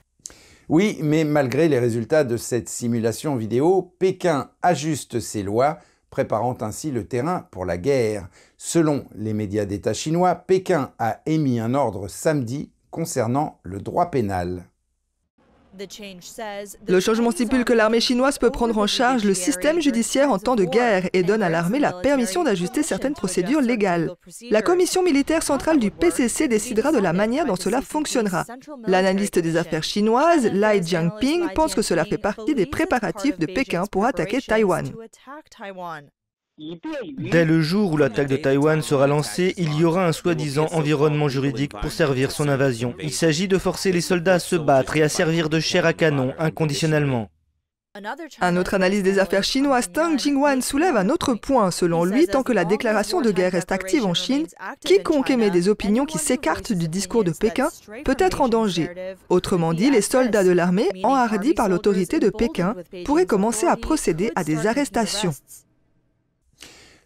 Oui, 0.68 0.98
mais 1.02 1.24
malgré 1.24 1.68
les 1.68 1.78
résultats 1.78 2.24
de 2.24 2.36
cette 2.36 2.68
simulation 2.68 3.36
vidéo, 3.36 3.94
Pékin 3.98 4.50
ajuste 4.62 5.20
ses 5.20 5.42
lois, 5.42 5.78
préparant 6.08 6.56
ainsi 6.60 6.90
le 6.90 7.06
terrain 7.06 7.46
pour 7.50 7.64
la 7.64 7.76
guerre. 7.76 8.28
Selon 8.56 9.04
les 9.14 9.34
médias 9.34 9.66
d'État 9.66 9.92
chinois, 9.92 10.34
Pékin 10.34 10.92
a 10.98 11.20
émis 11.26 11.60
un 11.60 11.74
ordre 11.74 12.08
samedi 12.08 12.70
concernant 12.90 13.58
le 13.62 13.80
droit 13.80 14.10
pénal. 14.10 14.64
Le 16.87 17.00
changement 17.00 17.31
stipule 17.31 17.64
que 17.64 17.73
l'armée 17.73 18.00
chinoise 18.00 18.38
peut 18.38 18.50
prendre 18.50 18.78
en 18.78 18.87
charge 18.87 19.25
le 19.25 19.35
système 19.35 19.81
judiciaire 19.81 20.31
en 20.31 20.38
temps 20.38 20.57
de 20.57 20.64
guerre 20.64 21.09
et 21.12 21.23
donne 21.23 21.43
à 21.43 21.49
l'armée 21.49 21.78
la 21.78 21.93
permission 21.93 22.45
d'ajuster 22.45 22.83
certaines 22.83 23.14
procédures 23.14 23.61
légales. 23.61 24.12
La 24.50 24.62
commission 24.62 25.02
militaire 25.02 25.43
centrale 25.43 25.78
du 25.78 25.90
PCC 25.90 26.49
décidera 26.49 26.93
de 26.93 26.99
la 26.99 27.12
manière 27.12 27.47
dont 27.47 27.57
cela 27.57 27.81
fonctionnera. 27.81 28.45
L'analyste 28.87 29.38
des 29.38 29.57
affaires 29.57 29.85
chinoises, 29.85 30.47
Lai 30.52 30.83
Jiangping, 30.83 31.52
pense 31.54 31.75
que 31.75 31.83
cela 31.83 32.04
fait 32.04 32.19
partie 32.19 32.54
des 32.54 32.66
préparatifs 32.66 33.38
de 33.38 33.47
Pékin 33.47 33.85
pour 33.87 34.04
attaquer 34.04 34.40
Taïwan. 34.40 34.93
Dès 37.18 37.44
le 37.44 37.61
jour 37.62 37.92
où 37.92 37.96
l'attaque 37.96 38.28
de 38.28 38.37
Taïwan 38.37 38.80
sera 38.80 39.08
lancée, 39.08 39.54
il 39.56 39.75
y 39.75 39.84
aura 39.84 40.06
un 40.06 40.12
soi-disant 40.12 40.68
environnement 40.70 41.28
juridique 41.28 41.73
pour 41.73 41.90
servir 41.90 42.30
son 42.30 42.49
invasion. 42.49 42.94
Il 43.00 43.12
s'agit 43.12 43.49
de 43.49 43.58
forcer 43.58 43.90
les 43.90 44.00
soldats 44.00 44.34
à 44.34 44.38
se 44.38 44.54
battre 44.54 44.96
et 44.96 45.02
à 45.02 45.08
servir 45.08 45.49
de 45.49 45.58
chair 45.58 45.84
à 45.84 45.92
canon 45.92 46.32
inconditionnellement. 46.38 47.28
Un 48.40 48.56
autre 48.56 48.75
analyse 48.75 49.02
des 49.04 49.20
affaires 49.20 49.44
chinoises, 49.44 49.90
Tang 49.92 50.18
Jingwan, 50.18 50.62
soulève 50.62 50.96
un 50.96 51.08
autre 51.08 51.34
point. 51.34 51.70
Selon 51.70 52.04
lui, 52.04 52.26
tant 52.26 52.42
que 52.42 52.52
la 52.52 52.64
déclaration 52.64 53.20
de 53.20 53.30
guerre 53.30 53.52
reste 53.52 53.70
active 53.70 54.04
en 54.04 54.14
Chine, 54.14 54.46
quiconque 54.84 55.30
émet 55.30 55.50
des 55.50 55.68
opinions 55.68 56.04
qui 56.04 56.18
s'écartent 56.18 56.73
du 56.73 56.88
discours 56.88 57.23
de 57.23 57.30
Pékin 57.30 57.68
peut 58.04 58.16
être 58.18 58.40
en 58.40 58.49
danger. 58.49 59.16
Autrement 59.28 59.75
dit, 59.75 59.90
les 59.90 60.02
soldats 60.02 60.44
de 60.44 60.50
l'armée, 60.50 60.88
enhardis 61.04 61.54
par 61.54 61.68
l'autorité 61.68 62.18
de 62.18 62.30
Pékin, 62.30 62.75
pourraient 63.04 63.26
commencer 63.26 63.66
à 63.66 63.76
procéder 63.76 64.32
à 64.34 64.42
des 64.42 64.66
arrestations. 64.66 65.34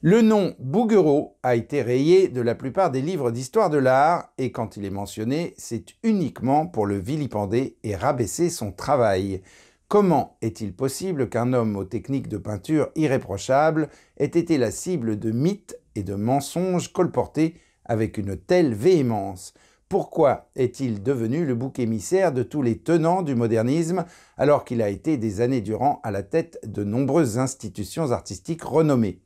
Le 0.00 0.22
nom 0.22 0.54
Bouguereau 0.60 1.38
a 1.42 1.56
été 1.56 1.82
rayé 1.82 2.28
de 2.28 2.40
la 2.40 2.54
plupart 2.54 2.92
des 2.92 3.02
livres 3.02 3.32
d'histoire 3.32 3.68
de 3.68 3.78
l'art 3.78 4.32
et 4.38 4.52
quand 4.52 4.76
il 4.76 4.84
est 4.84 4.90
mentionné, 4.90 5.54
c'est 5.56 5.86
uniquement 6.04 6.68
pour 6.68 6.86
le 6.86 7.00
vilipender 7.00 7.76
et 7.82 7.96
rabaisser 7.96 8.48
son 8.48 8.70
travail. 8.70 9.42
Comment 9.88 10.36
est-il 10.40 10.72
possible 10.72 11.28
qu'un 11.28 11.52
homme 11.52 11.74
aux 11.74 11.84
techniques 11.84 12.28
de 12.28 12.36
peinture 12.36 12.90
irréprochables 12.94 13.88
ait 14.18 14.26
été 14.26 14.56
la 14.56 14.70
cible 14.70 15.18
de 15.18 15.32
mythes 15.32 15.76
et 15.96 16.04
de 16.04 16.14
mensonges 16.14 16.92
colportés 16.92 17.56
avec 17.84 18.18
une 18.18 18.36
telle 18.36 18.74
véhémence? 18.74 19.52
Pourquoi 19.88 20.48
est-il 20.54 21.02
devenu 21.02 21.44
le 21.44 21.56
bouc 21.56 21.80
émissaire 21.80 22.32
de 22.32 22.44
tous 22.44 22.62
les 22.62 22.78
tenants 22.78 23.22
du 23.22 23.34
modernisme 23.34 24.04
alors 24.36 24.64
qu'il 24.64 24.80
a 24.80 24.90
été 24.90 25.16
des 25.16 25.40
années 25.40 25.60
durant 25.60 25.98
à 26.04 26.12
la 26.12 26.22
tête 26.22 26.60
de 26.64 26.84
nombreuses 26.84 27.40
institutions 27.40 28.12
artistiques 28.12 28.62
renommées? 28.62 29.22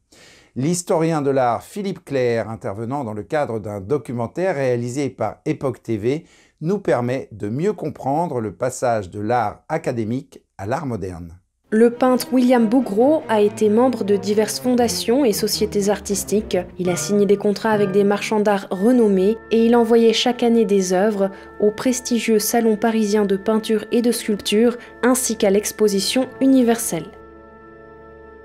L'historien 0.54 1.22
de 1.22 1.30
l'art 1.30 1.62
Philippe 1.62 2.04
Claire, 2.04 2.50
intervenant 2.50 3.04
dans 3.04 3.14
le 3.14 3.22
cadre 3.22 3.58
d'un 3.58 3.80
documentaire 3.80 4.54
réalisé 4.54 5.08
par 5.08 5.36
Époque 5.46 5.82
TV, 5.82 6.26
nous 6.60 6.78
permet 6.78 7.28
de 7.32 7.48
mieux 7.48 7.72
comprendre 7.72 8.38
le 8.38 8.52
passage 8.52 9.08
de 9.08 9.18
l'art 9.18 9.62
académique 9.70 10.42
à 10.58 10.66
l'art 10.66 10.84
moderne. 10.84 11.38
Le 11.70 11.88
peintre 11.90 12.34
William 12.34 12.66
Bougreau 12.66 13.22
a 13.30 13.40
été 13.40 13.70
membre 13.70 14.04
de 14.04 14.16
diverses 14.16 14.60
fondations 14.60 15.24
et 15.24 15.32
sociétés 15.32 15.88
artistiques. 15.88 16.58
Il 16.78 16.90
a 16.90 16.96
signé 16.96 17.24
des 17.24 17.38
contrats 17.38 17.70
avec 17.70 17.90
des 17.90 18.04
marchands 18.04 18.40
d'art 18.40 18.66
renommés 18.70 19.38
et 19.50 19.64
il 19.64 19.74
envoyait 19.74 20.12
chaque 20.12 20.42
année 20.42 20.66
des 20.66 20.92
œuvres 20.92 21.30
au 21.60 21.70
prestigieux 21.70 22.38
Salon 22.38 22.76
parisien 22.76 23.24
de 23.24 23.38
peinture 23.38 23.86
et 23.90 24.02
de 24.02 24.12
sculpture 24.12 24.76
ainsi 25.02 25.38
qu'à 25.38 25.48
l'exposition 25.48 26.28
universelle. 26.42 27.06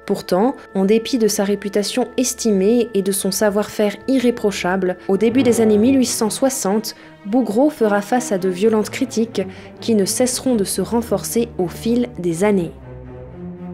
Pourtant, 0.07 0.55
en 0.73 0.85
dépit 0.85 1.17
de 1.17 1.27
sa 1.27 1.43
réputation 1.43 2.07
estimée 2.15 2.87
et 2.93 3.01
de 3.01 3.11
son 3.11 3.29
savoir-faire 3.29 3.97
irréprochable, 4.07 4.97
au 5.09 5.17
début 5.17 5.43
des 5.43 5.59
années 5.59 5.77
1860, 5.77 6.95
Bougreau 7.25 7.69
fera 7.69 8.01
face 8.01 8.31
à 8.31 8.37
de 8.37 8.47
violentes 8.47 8.89
critiques 8.89 9.41
qui 9.81 9.95
ne 9.95 10.05
cesseront 10.05 10.55
de 10.55 10.63
se 10.63 10.79
renforcer 10.79 11.49
au 11.57 11.67
fil 11.67 12.07
des 12.19 12.45
années. 12.45 12.71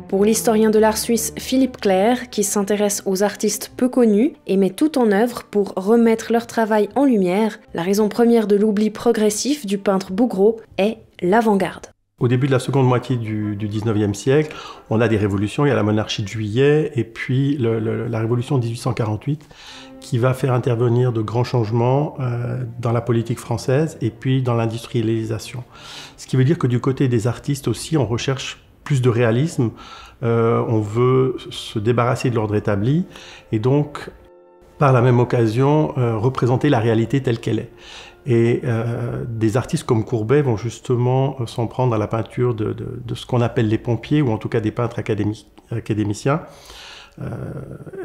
Pour 0.07 0.25
l'historien 0.25 0.71
de 0.71 0.79
l'art 0.79 0.97
suisse 0.97 1.33
Philippe 1.37 1.77
Claire, 1.77 2.31
qui 2.31 2.43
s'intéresse 2.43 3.03
aux 3.05 3.21
artistes 3.21 3.71
peu 3.77 3.87
connus 3.87 4.33
et 4.47 4.57
met 4.57 4.71
tout 4.71 4.97
en 4.97 5.11
œuvre 5.11 5.43
pour 5.43 5.73
remettre 5.75 6.33
leur 6.33 6.47
travail 6.47 6.89
en 6.95 7.05
lumière, 7.05 7.59
la 7.75 7.83
raison 7.83 8.09
première 8.09 8.47
de 8.47 8.55
l'oubli 8.55 8.89
progressif 8.89 9.67
du 9.67 9.77
peintre 9.77 10.11
Bougreau 10.11 10.59
est 10.79 10.97
l'avant-garde. 11.21 11.92
Au 12.24 12.30
début 12.30 12.48
de 12.48 12.53
la 12.53 12.60
seconde 12.60 12.88
moitié 12.88 13.18
du, 13.18 13.58
du 13.58 13.68
19e 13.68 14.13
siècle, 14.13 14.56
on 14.89 15.01
a 15.01 15.10
des 15.10 15.18
révolutions. 15.18 15.65
Il 15.65 15.68
y 15.68 15.72
a 15.74 15.75
la 15.75 15.84
monarchie 15.84 16.24
de 16.24 16.27
juillet 16.30 16.89
et 16.96 17.03
puis 17.03 17.58
la 17.58 18.18
révolution 18.18 18.58
de 18.58 18.63
1848 18.63 19.46
qui 20.00 20.18
va 20.20 20.34
faire 20.34 20.53
intervenir 20.53 21.12
de 21.12 21.22
grands 21.22 21.44
changements 21.44 22.15
euh, 22.22 22.63
dans 22.80 22.94
la 22.94 23.01
politique 23.01 23.39
française 23.39 23.98
et 24.00 24.10
puis 24.10 24.42
dans 24.42 24.53
l'industrialisation. 24.53 25.65
Ce 26.15 26.25
qui 26.25 26.38
veut 26.38 26.46
dire 26.46 26.58
que 26.58 26.68
du 26.68 26.80
côté 26.80 27.10
des 27.10 27.27
artistes 27.27 27.68
aussi, 27.68 27.98
on 27.98 28.06
recherche 28.06 28.63
plus 28.86 29.01
de 29.01 29.10
réalisme, 29.10 29.72
euh, 30.24 30.63
on 30.70 30.80
veut 30.80 31.36
se 31.50 31.77
débarrasser 31.77 32.30
de 32.30 32.36
l'ordre 32.36 32.56
établi 32.56 33.06
et 33.51 33.60
donc 33.60 34.10
par 34.77 34.94
la 34.94 35.01
même 35.01 35.20
occasion 35.20 35.94
euh, 35.98 36.18
représenter 36.18 36.70
la 36.70 36.80
réalité 36.80 37.22
telle 37.22 37.39
qu'elle 37.39 37.60
est. 37.60 37.72
Et 38.25 38.62
euh, 38.63 39.24
des 39.27 39.58
artistes 39.58 39.86
comme 39.86 40.06
Courbet 40.06 40.42
vont 40.42 40.56
justement 40.56 41.36
euh, 41.39 41.46
s'en 41.46 41.68
prendre 41.68 41.94
à 41.94 41.98
la 41.98 42.08
peinture 42.08 42.53
de, 42.53 42.75
ce 43.13 43.25
qu'on 43.25 43.42
appelle 43.42 43.68
les 43.68 43.77
pompiers, 43.77 44.22
ou 44.22 44.32
en 44.32 44.38
tout 44.38 44.50
cas 44.50 44.62
des 44.62 44.72
peintres 44.72 45.00
académiciens. 45.72 46.42
Euh, 47.22 47.25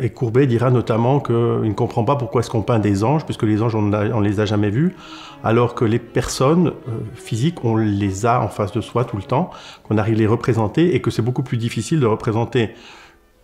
et 0.01 0.11
Courbet 0.11 0.47
dira 0.47 0.71
notamment 0.71 1.21
qu'il 1.21 1.35
ne 1.35 1.73
comprend 1.73 2.05
pas 2.05 2.17
pourquoi 2.17 2.41
est-ce 2.41 2.51
qu'on 2.51 2.63
peint 2.63 2.81
des 2.81 3.05
anges, 3.05 3.25
puisque 3.25 3.45
les 3.45 3.63
anges, 3.63 3.77
on 3.77 3.83
ne 3.83 4.23
les 4.23 4.41
a 4.41 4.45
jamais 4.45 4.71
vus, 4.71 4.97
alors 5.45 5.75
que 5.75 5.85
les 5.85 6.01
personnes 6.01 6.73
physiques, 7.15 7.65
on 7.65 7.77
les 7.77 8.27
a 8.27 8.43
en 8.43 8.49
face 8.49 8.73
de 8.73 8.81
soi 8.81 9.05
tout 9.05 9.17
le 9.17 9.23
temps, 9.23 9.51
qu'on 9.85 9.99
arrive 9.99 10.17
à 10.17 10.19
les 10.19 10.27
représenter, 10.27 10.95
et 10.95 11.01
que 11.01 11.11
c'est 11.11 11.23
beaucoup 11.23 11.45
plus 11.45 11.57
difficile 11.57 12.01
de 12.01 12.07
représenter 12.07 12.71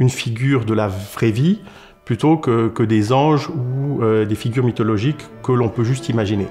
une 0.00 0.10
figure 0.10 0.64
de 0.64 0.74
la 0.74 0.88
vraie 0.88 1.30
vie 1.30 1.60
plutôt 2.04 2.36
que, 2.36 2.68
que 2.68 2.82
des 2.82 3.12
anges 3.12 3.48
ou 3.48 4.02
des 4.04 4.34
figures 4.34 4.64
mythologiques 4.64 5.24
que 5.42 5.52
l'on 5.52 5.70
peut 5.70 5.84
juste 5.84 6.10
imaginer. 6.10 6.48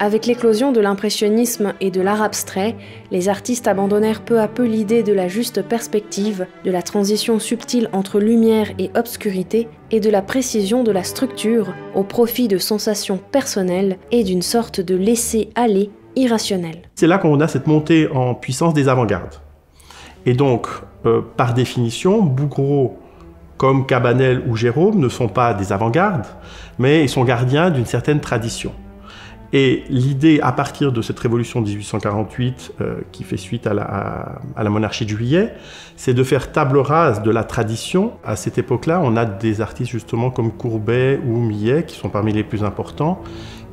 Avec 0.00 0.26
l'éclosion 0.26 0.70
de 0.70 0.80
l'impressionnisme 0.80 1.74
et 1.80 1.90
de 1.90 2.00
l'art 2.00 2.22
abstrait, 2.22 2.76
les 3.10 3.28
artistes 3.28 3.66
abandonnèrent 3.66 4.22
peu 4.22 4.40
à 4.40 4.46
peu 4.46 4.64
l'idée 4.64 5.02
de 5.02 5.12
la 5.12 5.26
juste 5.26 5.60
perspective, 5.62 6.46
de 6.64 6.70
la 6.70 6.82
transition 6.82 7.40
subtile 7.40 7.88
entre 7.92 8.20
lumière 8.20 8.68
et 8.78 8.92
obscurité 8.94 9.66
et 9.90 9.98
de 9.98 10.08
la 10.08 10.22
précision 10.22 10.84
de 10.84 10.92
la 10.92 11.02
structure 11.02 11.74
au 11.96 12.04
profit 12.04 12.46
de 12.46 12.58
sensations 12.58 13.18
personnelles 13.32 13.98
et 14.12 14.22
d'une 14.22 14.42
sorte 14.42 14.80
de 14.80 14.94
laisser-aller 14.94 15.90
irrationnel. 16.14 16.82
C'est 16.94 17.08
là 17.08 17.18
qu'on 17.18 17.40
a 17.40 17.48
cette 17.48 17.66
montée 17.66 18.08
en 18.08 18.36
puissance 18.36 18.74
des 18.74 18.88
avant-gardes. 18.88 19.40
Et 20.26 20.34
donc, 20.34 20.68
euh, 21.06 21.22
par 21.36 21.54
définition, 21.54 22.22
Bougreau 22.22 22.98
comme 23.56 23.84
Cabanel 23.84 24.44
ou 24.46 24.54
Jérôme 24.54 25.00
ne 25.00 25.08
sont 25.08 25.26
pas 25.26 25.54
des 25.54 25.72
avant-gardes, 25.72 26.26
mais 26.78 27.02
ils 27.02 27.08
sont 27.08 27.24
gardiens 27.24 27.70
d'une 27.70 27.86
certaine 27.86 28.20
tradition. 28.20 28.72
Et 29.52 29.84
l'idée, 29.88 30.40
à 30.42 30.52
partir 30.52 30.92
de 30.92 31.00
cette 31.00 31.18
révolution 31.18 31.62
de 31.62 31.68
1848, 31.68 32.74
euh, 32.80 32.96
qui 33.12 33.24
fait 33.24 33.38
suite 33.38 33.66
à 33.66 33.72
la, 33.72 34.70
monarchie 34.70 35.04
de 35.04 35.10
juillet, 35.10 35.54
c'est 35.96 36.12
de 36.12 36.22
faire 36.22 36.52
table 36.52 36.78
rase 36.78 37.22
de 37.22 37.30
la 37.30 37.44
tradition. 37.44 38.12
À 38.24 38.36
cette 38.36 38.58
époque-là, 38.58 39.00
on 39.02 39.16
a 39.16 39.24
des 39.24 39.60
artistes 39.62 39.90
justement 39.90 40.30
comme 40.30 40.52
Courbet 40.52 41.18
ou 41.26 41.38
Millet, 41.38 41.84
qui 41.84 41.96
sont 41.96 42.10
parmi 42.10 42.32
les 42.32 42.44
plus 42.44 42.62
importants, 42.62 43.22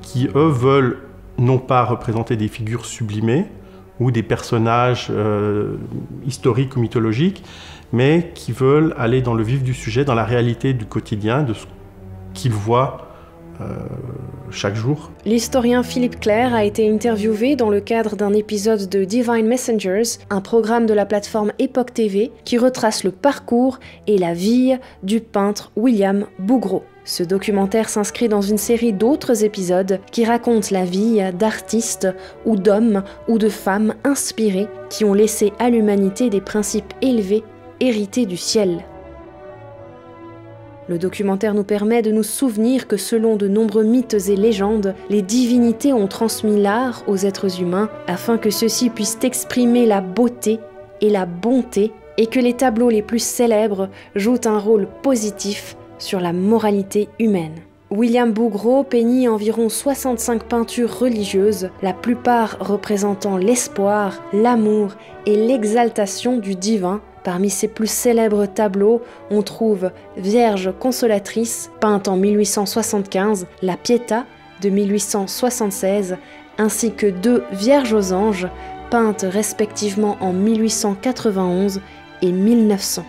qui, 0.02 0.30
eux, 0.36 0.50
veulent 0.50 1.00
non 1.38 1.58
pas 1.58 1.84
représenter 1.84 2.38
des 2.38 2.48
figures 2.48 2.86
sublimées 2.86 3.46
ou 4.00 4.12
des 4.12 4.24
personnages 4.24 5.08
euh, 5.10 5.76
historiques 6.26 6.78
ou 6.78 6.80
mythologiques, 6.80 7.44
mais 7.92 8.32
qui 8.34 8.54
veulent 8.54 8.94
aller 8.98 9.22
dans 9.22 9.34
le 9.34 9.44
vif 9.44 9.62
du 9.62 9.74
sujet, 9.74 10.06
dans 10.06 10.16
la 10.16 10.26
réalité 10.26 10.74
du 10.74 10.86
quotidien, 10.86 11.44
de 11.44 11.54
ce 11.54 11.66
qu'ils 12.34 12.52
voient 12.52 13.05
chaque 14.52 14.76
jour. 14.76 15.12
L'historien 15.26 15.84
Philippe 15.84 16.20
Claire 16.20 16.54
a 16.54 16.64
été 16.64 16.90
interviewé 16.90 17.56
dans 17.56 17.70
le 17.70 17.82
cadre 17.82 18.16
d'un 18.16 18.34
épisode 18.34 18.88
de 18.90 19.04
Divine 19.04 19.48
Messengers, 19.48 20.20
un 20.30 20.42
programme 20.42 20.86
de 20.86 20.94
la 20.94 21.06
plateforme 21.06 21.52
Epoch 21.60 21.94
TV 21.94 22.32
qui 22.44 22.58
retrace 22.58 23.04
le 23.04 23.12
parcours 23.12 23.80
et 24.08 24.18
la 24.18 24.34
vie 24.34 24.78
du 25.04 25.20
peintre 25.20 25.72
William 25.76 26.26
Bougreau. 26.40 26.84
Ce 27.04 27.22
documentaire 27.22 27.90
s'inscrit 27.90 28.30
dans 28.30 28.42
une 28.42 28.58
série 28.58 28.94
d'autres 28.94 29.44
épisodes 29.44 30.00
qui 30.12 30.26
racontent 30.26 30.70
la 30.72 30.86
vie 30.86 31.22
d'artistes 31.38 32.08
ou 32.46 32.56
d'hommes 32.56 33.04
ou 33.28 33.38
de 33.38 33.50
femmes 33.50 33.94
inspirés 34.04 34.68
qui 34.90 35.06
ont 35.06 35.14
laissé 35.14 35.54
à 35.60 35.70
l'humanité 35.70 36.30
des 36.30 36.42
principes 36.42 36.94
élevés 37.02 37.44
hérités 37.80 38.26
du 38.26 38.38
ciel. 38.38 38.86
Le 40.88 41.00
documentaire 41.00 41.56
nous 41.56 41.64
permet 41.64 42.04
de 42.04 42.12
nous 42.12 42.24
souvenir 42.24 42.88
que 42.88 42.98
selon 42.98 43.38
de 43.38 43.48
nombreux 43.48 43.84
mythes 43.84 44.30
et 44.30 44.36
légendes, 44.36 44.94
les 45.10 45.24
divinités 45.24 45.94
ont 45.94 46.08
transmis 46.08 46.62
l'art 46.62 47.04
aux 47.08 47.18
êtres 47.18 47.60
humains 47.60 47.90
afin 48.08 48.38
que 48.38 48.52
ceux-ci 48.52 48.92
puissent 48.92 49.18
exprimer 49.24 49.88
la 49.88 50.02
beauté 50.02 50.60
et 51.02 51.10
la 51.10 51.26
bonté 51.26 51.92
et 52.18 52.28
que 52.28 52.40
les 52.40 52.54
tableaux 52.54 52.90
les 52.90 53.02
plus 53.02 53.24
célèbres 53.24 53.90
jouent 54.16 54.46
un 54.46 54.60
rôle 54.60 54.88
positif 55.02 55.76
sur 55.98 56.20
la 56.20 56.34
moralité 56.34 57.10
humaine. 57.20 57.56
William 57.92 58.32
Bougreau 58.32 58.84
peignit 58.84 59.28
environ 59.28 59.70
65 59.70 60.44
peintures 60.44 61.00
religieuses, 61.00 61.70
la 61.82 61.94
plupart 61.94 62.58
représentant 62.60 63.38
l'espoir, 63.38 64.22
l'amour 64.34 64.96
et 65.26 65.36
l'exaltation 65.36 66.38
du 66.38 66.56
divin. 66.56 67.02
Parmi 67.26 67.50
ses 67.50 67.68
plus 67.68 67.90
célèbres 67.90 68.46
tableaux, 68.46 69.02
on 69.32 69.42
trouve 69.42 69.90
Vierge 70.16 70.72
consolatrice, 70.80 71.72
peinte 71.82 72.08
en 72.08 72.18
1875, 72.18 73.48
La 73.64 73.78
Pietà 73.78 74.26
de 74.62 74.70
1876, 74.70 76.18
ainsi 76.60 76.94
que 76.94 77.08
deux 77.08 77.44
Vierges 77.52 77.94
aux 77.94 78.14
anges, 78.14 78.48
peintes 78.92 79.26
respectivement 79.28 80.18
en 80.22 80.34
1891 80.34 81.82
et 82.22 82.32
1900. 82.32 83.04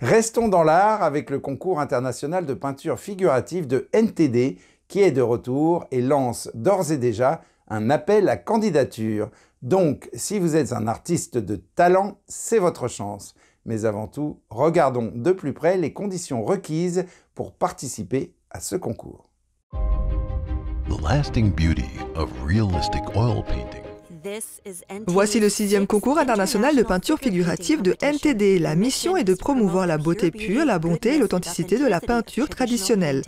Restons 0.00 0.46
dans 0.46 0.62
l'art 0.62 1.02
avec 1.02 1.28
le 1.28 1.40
concours 1.40 1.80
international 1.80 2.46
de 2.46 2.54
peinture 2.54 3.00
figurative 3.00 3.66
de 3.66 3.88
NTD 3.92 4.56
qui 4.86 5.00
est 5.00 5.10
de 5.10 5.20
retour 5.20 5.86
et 5.90 6.00
lance 6.00 6.50
d'ores 6.54 6.92
et 6.92 6.98
déjà 6.98 7.42
un 7.66 7.90
appel 7.90 8.28
à 8.28 8.36
candidature. 8.36 9.28
Donc, 9.60 10.08
si 10.14 10.38
vous 10.38 10.54
êtes 10.54 10.72
un 10.72 10.86
artiste 10.86 11.36
de 11.36 11.56
talent, 11.56 12.18
c'est 12.28 12.60
votre 12.60 12.86
chance. 12.86 13.34
Mais 13.66 13.86
avant 13.86 14.06
tout, 14.06 14.38
regardons 14.50 15.10
de 15.12 15.32
plus 15.32 15.52
près 15.52 15.76
les 15.76 15.92
conditions 15.92 16.44
requises 16.44 17.04
pour 17.34 17.52
participer 17.52 18.32
à 18.50 18.60
ce 18.60 18.76
concours. 18.76 19.28
The 19.72 21.02
lasting 21.02 21.50
beauty 21.50 21.98
of 22.14 22.30
realistic 22.46 23.02
oil 23.16 23.42
painting 23.42 23.87
Voici 25.06 25.40
le 25.40 25.48
sixième 25.48 25.86
concours 25.86 26.18
international 26.18 26.76
de 26.76 26.82
peinture 26.82 27.18
figurative 27.18 27.82
de 27.82 27.96
NTD. 28.00 28.58
La 28.58 28.74
mission 28.74 29.16
est 29.16 29.24
de 29.24 29.34
promouvoir 29.34 29.86
la 29.86 29.98
beauté 29.98 30.30
pure, 30.30 30.64
la 30.64 30.78
bonté 30.78 31.14
et 31.14 31.18
l'authenticité 31.18 31.78
de 31.78 31.86
la 31.86 32.00
peinture 32.00 32.48
traditionnelle. 32.48 33.22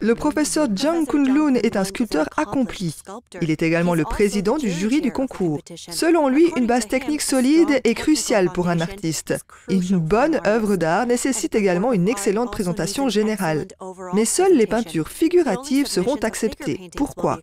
Le 0.00 0.14
professeur 0.14 0.68
Jung 0.74 1.06
Kunlun 1.06 1.54
est 1.54 1.76
un 1.76 1.84
sculpteur 1.84 2.28
accompli. 2.36 2.94
Il 3.40 3.50
est 3.50 3.62
également 3.62 3.94
le 3.94 4.04
président 4.04 4.58
du 4.58 4.70
jury 4.70 5.00
du 5.00 5.10
concours. 5.10 5.60
Selon 5.74 6.28
lui, 6.28 6.52
une 6.56 6.66
base 6.66 6.86
technique 6.86 7.22
solide 7.22 7.80
est 7.82 7.94
cruciale 7.94 8.50
pour 8.52 8.68
un 8.68 8.80
artiste. 8.80 9.34
Une 9.70 9.96
bonne 9.96 10.40
œuvre 10.46 10.76
d'art 10.76 11.06
nécessite 11.06 11.54
également 11.54 11.94
une 11.94 12.08
excellente 12.08 12.52
présentation 12.52 13.08
générale. 13.08 13.66
Mais 14.12 14.26
seules 14.26 14.56
les 14.56 14.66
peintures 14.66 15.08
figuratives 15.08 15.86
seront 15.86 16.16
acceptées. 16.16 16.90
Pourquoi? 16.94 17.40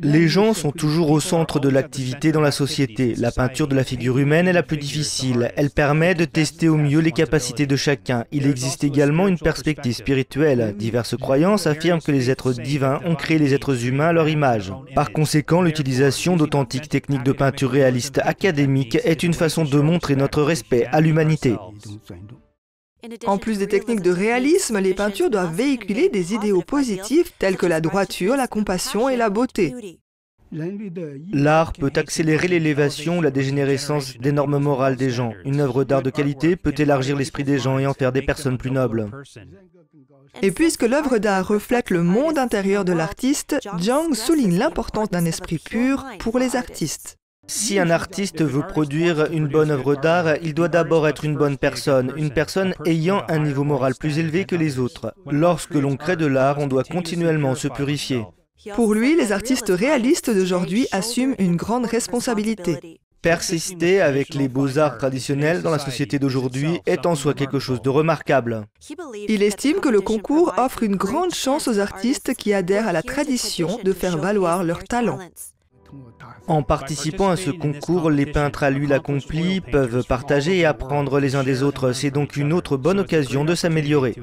Les 0.00 0.28
gens 0.28 0.54
sont 0.54 0.70
toujours 0.70 1.10
au 1.10 1.18
centre 1.18 1.58
de 1.58 1.68
l'activité 1.68 2.30
dans 2.30 2.40
la 2.40 2.52
société. 2.52 3.14
La 3.16 3.32
peinture 3.32 3.66
de 3.66 3.74
la 3.74 3.82
figure 3.82 4.18
humaine 4.18 4.46
est 4.46 4.52
la 4.52 4.62
plus 4.62 4.76
difficile. 4.76 5.50
Elle 5.56 5.70
permet 5.70 6.14
de 6.14 6.24
tester 6.24 6.68
au 6.68 6.76
mieux 6.76 7.00
les 7.00 7.10
capacités 7.10 7.66
de 7.66 7.74
chacun. 7.74 8.24
Il 8.30 8.46
existe 8.46 8.84
également 8.84 9.26
une 9.26 9.38
perspective 9.38 9.94
spirituelle. 9.94 10.76
Diverses 10.78 11.16
croyances 11.16 11.66
affirment 11.66 12.00
que 12.00 12.12
les 12.12 12.30
êtres 12.30 12.52
divins 12.52 13.00
ont 13.04 13.16
créé 13.16 13.38
les 13.38 13.54
êtres 13.54 13.86
humains 13.86 14.08
à 14.08 14.12
leur 14.12 14.28
image. 14.28 14.72
Par 14.94 15.12
conséquent, 15.12 15.62
l'utilisation 15.62 16.36
d'authentiques 16.36 16.88
techniques 16.88 17.24
de 17.24 17.32
peinture 17.32 17.70
réaliste 17.70 18.20
académique 18.22 18.98
est 19.04 19.24
une 19.24 19.34
façon 19.34 19.64
de 19.64 19.80
montrer 19.80 20.14
notre 20.14 20.42
respect 20.42 20.86
à 20.92 21.00
l'humanité. 21.00 21.56
En 23.26 23.38
plus 23.38 23.58
des 23.58 23.68
techniques 23.68 24.02
de 24.02 24.10
réalisme, 24.10 24.78
les 24.78 24.94
peintures 24.94 25.30
doivent 25.30 25.54
véhiculer 25.54 26.08
des 26.08 26.34
idéaux 26.34 26.62
positifs 26.62 27.32
tels 27.38 27.56
que 27.56 27.66
la 27.66 27.80
droiture, 27.80 28.36
la 28.36 28.48
compassion 28.48 29.08
et 29.08 29.16
la 29.16 29.30
beauté. 29.30 30.00
L'art 30.50 31.72
peut 31.74 31.92
accélérer 31.94 32.48
l'élévation 32.48 33.18
ou 33.18 33.22
la 33.22 33.30
dégénérescence 33.30 34.16
des 34.16 34.32
normes 34.32 34.58
morales 34.58 34.96
des 34.96 35.10
gens. 35.10 35.34
Une 35.44 35.60
œuvre 35.60 35.84
d'art 35.84 36.02
de 36.02 36.10
qualité 36.10 36.56
peut 36.56 36.74
élargir 36.76 37.16
l'esprit 37.16 37.44
des 37.44 37.58
gens 37.58 37.78
et 37.78 37.86
en 37.86 37.92
faire 37.92 38.12
des 38.12 38.22
personnes 38.22 38.58
plus 38.58 38.70
nobles. 38.70 39.10
Et 40.42 40.50
puisque 40.50 40.82
l'œuvre 40.82 41.18
d'art 41.18 41.46
reflète 41.46 41.90
le 41.90 42.02
monde 42.02 42.38
intérieur 42.38 42.84
de 42.84 42.92
l'artiste, 42.92 43.58
Jung 43.78 44.14
souligne 44.14 44.58
l'importance 44.58 45.10
d'un 45.10 45.24
esprit 45.24 45.58
pur 45.58 46.04
pour 46.18 46.38
les 46.38 46.56
artistes. 46.56 47.18
Si 47.50 47.78
un 47.78 47.88
artiste 47.88 48.42
veut 48.42 48.66
produire 48.66 49.32
une 49.32 49.48
bonne 49.48 49.70
œuvre 49.70 49.94
d'art, 49.94 50.36
il 50.42 50.52
doit 50.52 50.68
d'abord 50.68 51.08
être 51.08 51.24
une 51.24 51.34
bonne 51.34 51.56
personne, 51.56 52.12
une 52.16 52.30
personne 52.30 52.74
ayant 52.84 53.22
un 53.28 53.38
niveau 53.38 53.64
moral 53.64 53.94
plus 53.98 54.18
élevé 54.18 54.44
que 54.44 54.54
les 54.54 54.78
autres. 54.78 55.14
Lorsque 55.30 55.74
l'on 55.74 55.96
crée 55.96 56.16
de 56.16 56.26
l'art, 56.26 56.58
on 56.58 56.66
doit 56.66 56.84
continuellement 56.84 57.54
se 57.54 57.68
purifier. 57.68 58.22
Pour 58.74 58.92
lui, 58.92 59.16
les 59.16 59.32
artistes 59.32 59.72
réalistes 59.74 60.28
d'aujourd'hui 60.30 60.88
assument 60.92 61.34
une 61.38 61.56
grande 61.56 61.86
responsabilité. 61.86 63.00
Persister 63.22 64.02
avec 64.02 64.34
les 64.34 64.48
beaux-arts 64.48 64.98
traditionnels 64.98 65.62
dans 65.62 65.70
la 65.70 65.78
société 65.78 66.18
d'aujourd'hui 66.18 66.80
est 66.86 67.06
en 67.06 67.14
soi 67.14 67.34
quelque 67.34 67.58
chose 67.58 67.80
de 67.80 67.88
remarquable. 67.88 68.66
Il 69.26 69.42
estime 69.42 69.80
que 69.80 69.88
le 69.88 70.02
concours 70.02 70.54
offre 70.58 70.82
une 70.82 70.96
grande 70.96 71.34
chance 71.34 71.66
aux 71.66 71.78
artistes 71.78 72.34
qui 72.34 72.52
adhèrent 72.52 72.86
à 72.86 72.92
la 72.92 73.02
tradition 73.02 73.78
de 73.82 73.92
faire 73.92 74.18
valoir 74.18 74.62
leurs 74.62 74.84
talents. 74.84 75.18
En 76.46 76.62
participant 76.62 77.28
à 77.28 77.36
ce 77.36 77.50
concours, 77.50 78.10
les 78.10 78.26
peintres 78.26 78.62
à 78.62 78.70
l'huile 78.70 78.92
accomplie 78.92 79.60
peuvent 79.60 80.04
partager 80.06 80.58
et 80.58 80.64
apprendre 80.64 81.20
les 81.20 81.36
uns 81.36 81.44
des 81.44 81.62
autres. 81.62 81.92
C'est 81.92 82.10
donc 82.10 82.36
une 82.36 82.52
autre 82.52 82.76
bonne 82.76 83.00
occasion 83.00 83.44
de 83.44 83.54
s'améliorer. 83.54 84.16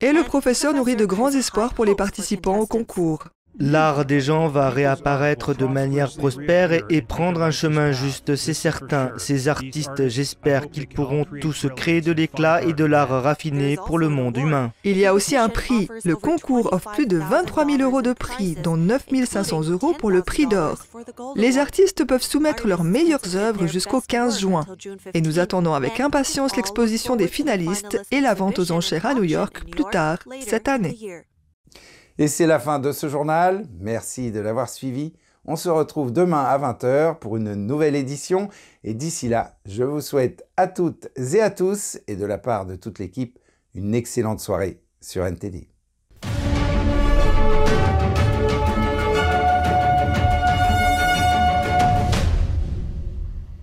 Et 0.00 0.12
le 0.12 0.22
professeur 0.24 0.74
nourrit 0.74 0.96
de 0.96 1.04
grands 1.04 1.30
espoirs 1.30 1.74
pour 1.74 1.84
les 1.84 1.94
participants 1.94 2.58
au 2.58 2.66
concours. 2.66 3.28
L'art 3.58 4.06
des 4.06 4.20
gens 4.20 4.48
va 4.48 4.70
réapparaître 4.70 5.54
de 5.54 5.66
manière 5.66 6.10
prospère 6.10 6.72
et 6.88 7.02
prendre 7.02 7.42
un 7.42 7.50
chemin 7.50 7.92
juste, 7.92 8.34
c'est 8.34 8.54
certain. 8.54 9.12
Ces 9.18 9.48
artistes, 9.48 10.08
j'espère 10.08 10.70
qu'ils 10.70 10.88
pourront 10.88 11.26
tous 11.40 11.66
créer 11.76 12.00
de 12.00 12.12
l'éclat 12.12 12.62
et 12.62 12.72
de 12.72 12.84
l'art 12.84 13.22
raffiné 13.22 13.76
pour 13.86 13.98
le 13.98 14.08
monde 14.08 14.36
humain. 14.38 14.72
Il 14.84 14.96
y 14.96 15.04
a 15.04 15.12
aussi 15.12 15.36
un 15.36 15.48
prix. 15.48 15.88
Le 16.04 16.16
concours 16.16 16.72
offre 16.72 16.92
plus 16.92 17.06
de 17.06 17.18
23 17.18 17.66
000 17.66 17.82
euros 17.82 18.02
de 18.02 18.14
prix, 18.14 18.56
dont 18.62 18.76
9 18.76 19.04
500 19.26 19.68
euros 19.68 19.94
pour 19.98 20.10
le 20.10 20.22
prix 20.22 20.46
d'or. 20.46 20.78
Les 21.36 21.58
artistes 21.58 22.04
peuvent 22.04 22.22
soumettre 22.22 22.66
leurs 22.66 22.84
meilleures 22.84 23.36
œuvres 23.36 23.66
jusqu'au 23.66 24.00
15 24.00 24.40
juin. 24.40 24.64
Et 25.12 25.20
nous 25.20 25.38
attendons 25.38 25.74
avec 25.74 26.00
impatience 26.00 26.56
l'exposition 26.56 27.16
des 27.16 27.28
finalistes 27.28 28.00
et 28.10 28.20
la 28.20 28.34
vente 28.34 28.58
aux 28.58 28.72
enchères 28.72 29.06
à 29.06 29.14
New 29.14 29.24
York 29.24 29.64
plus 29.70 29.84
tard 29.90 30.18
cette 30.40 30.68
année. 30.68 30.96
Et 32.18 32.28
c'est 32.28 32.46
la 32.46 32.58
fin 32.58 32.78
de 32.78 32.92
ce 32.92 33.08
journal. 33.08 33.66
Merci 33.80 34.30
de 34.30 34.40
l'avoir 34.40 34.68
suivi. 34.68 35.14
On 35.44 35.56
se 35.56 35.68
retrouve 35.68 36.12
demain 36.12 36.44
à 36.44 36.58
20h 36.58 37.18
pour 37.18 37.36
une 37.36 37.54
nouvelle 37.54 37.96
édition. 37.96 38.48
Et 38.84 38.94
d'ici 38.94 39.28
là, 39.28 39.56
je 39.66 39.82
vous 39.82 40.00
souhaite 40.00 40.46
à 40.56 40.68
toutes 40.68 41.08
et 41.16 41.40
à 41.40 41.50
tous, 41.50 41.98
et 42.06 42.16
de 42.16 42.26
la 42.26 42.38
part 42.38 42.66
de 42.66 42.76
toute 42.76 42.98
l'équipe, 42.98 43.38
une 43.74 43.94
excellente 43.94 44.40
soirée 44.40 44.82
sur 45.00 45.24
NTD. 45.24 45.71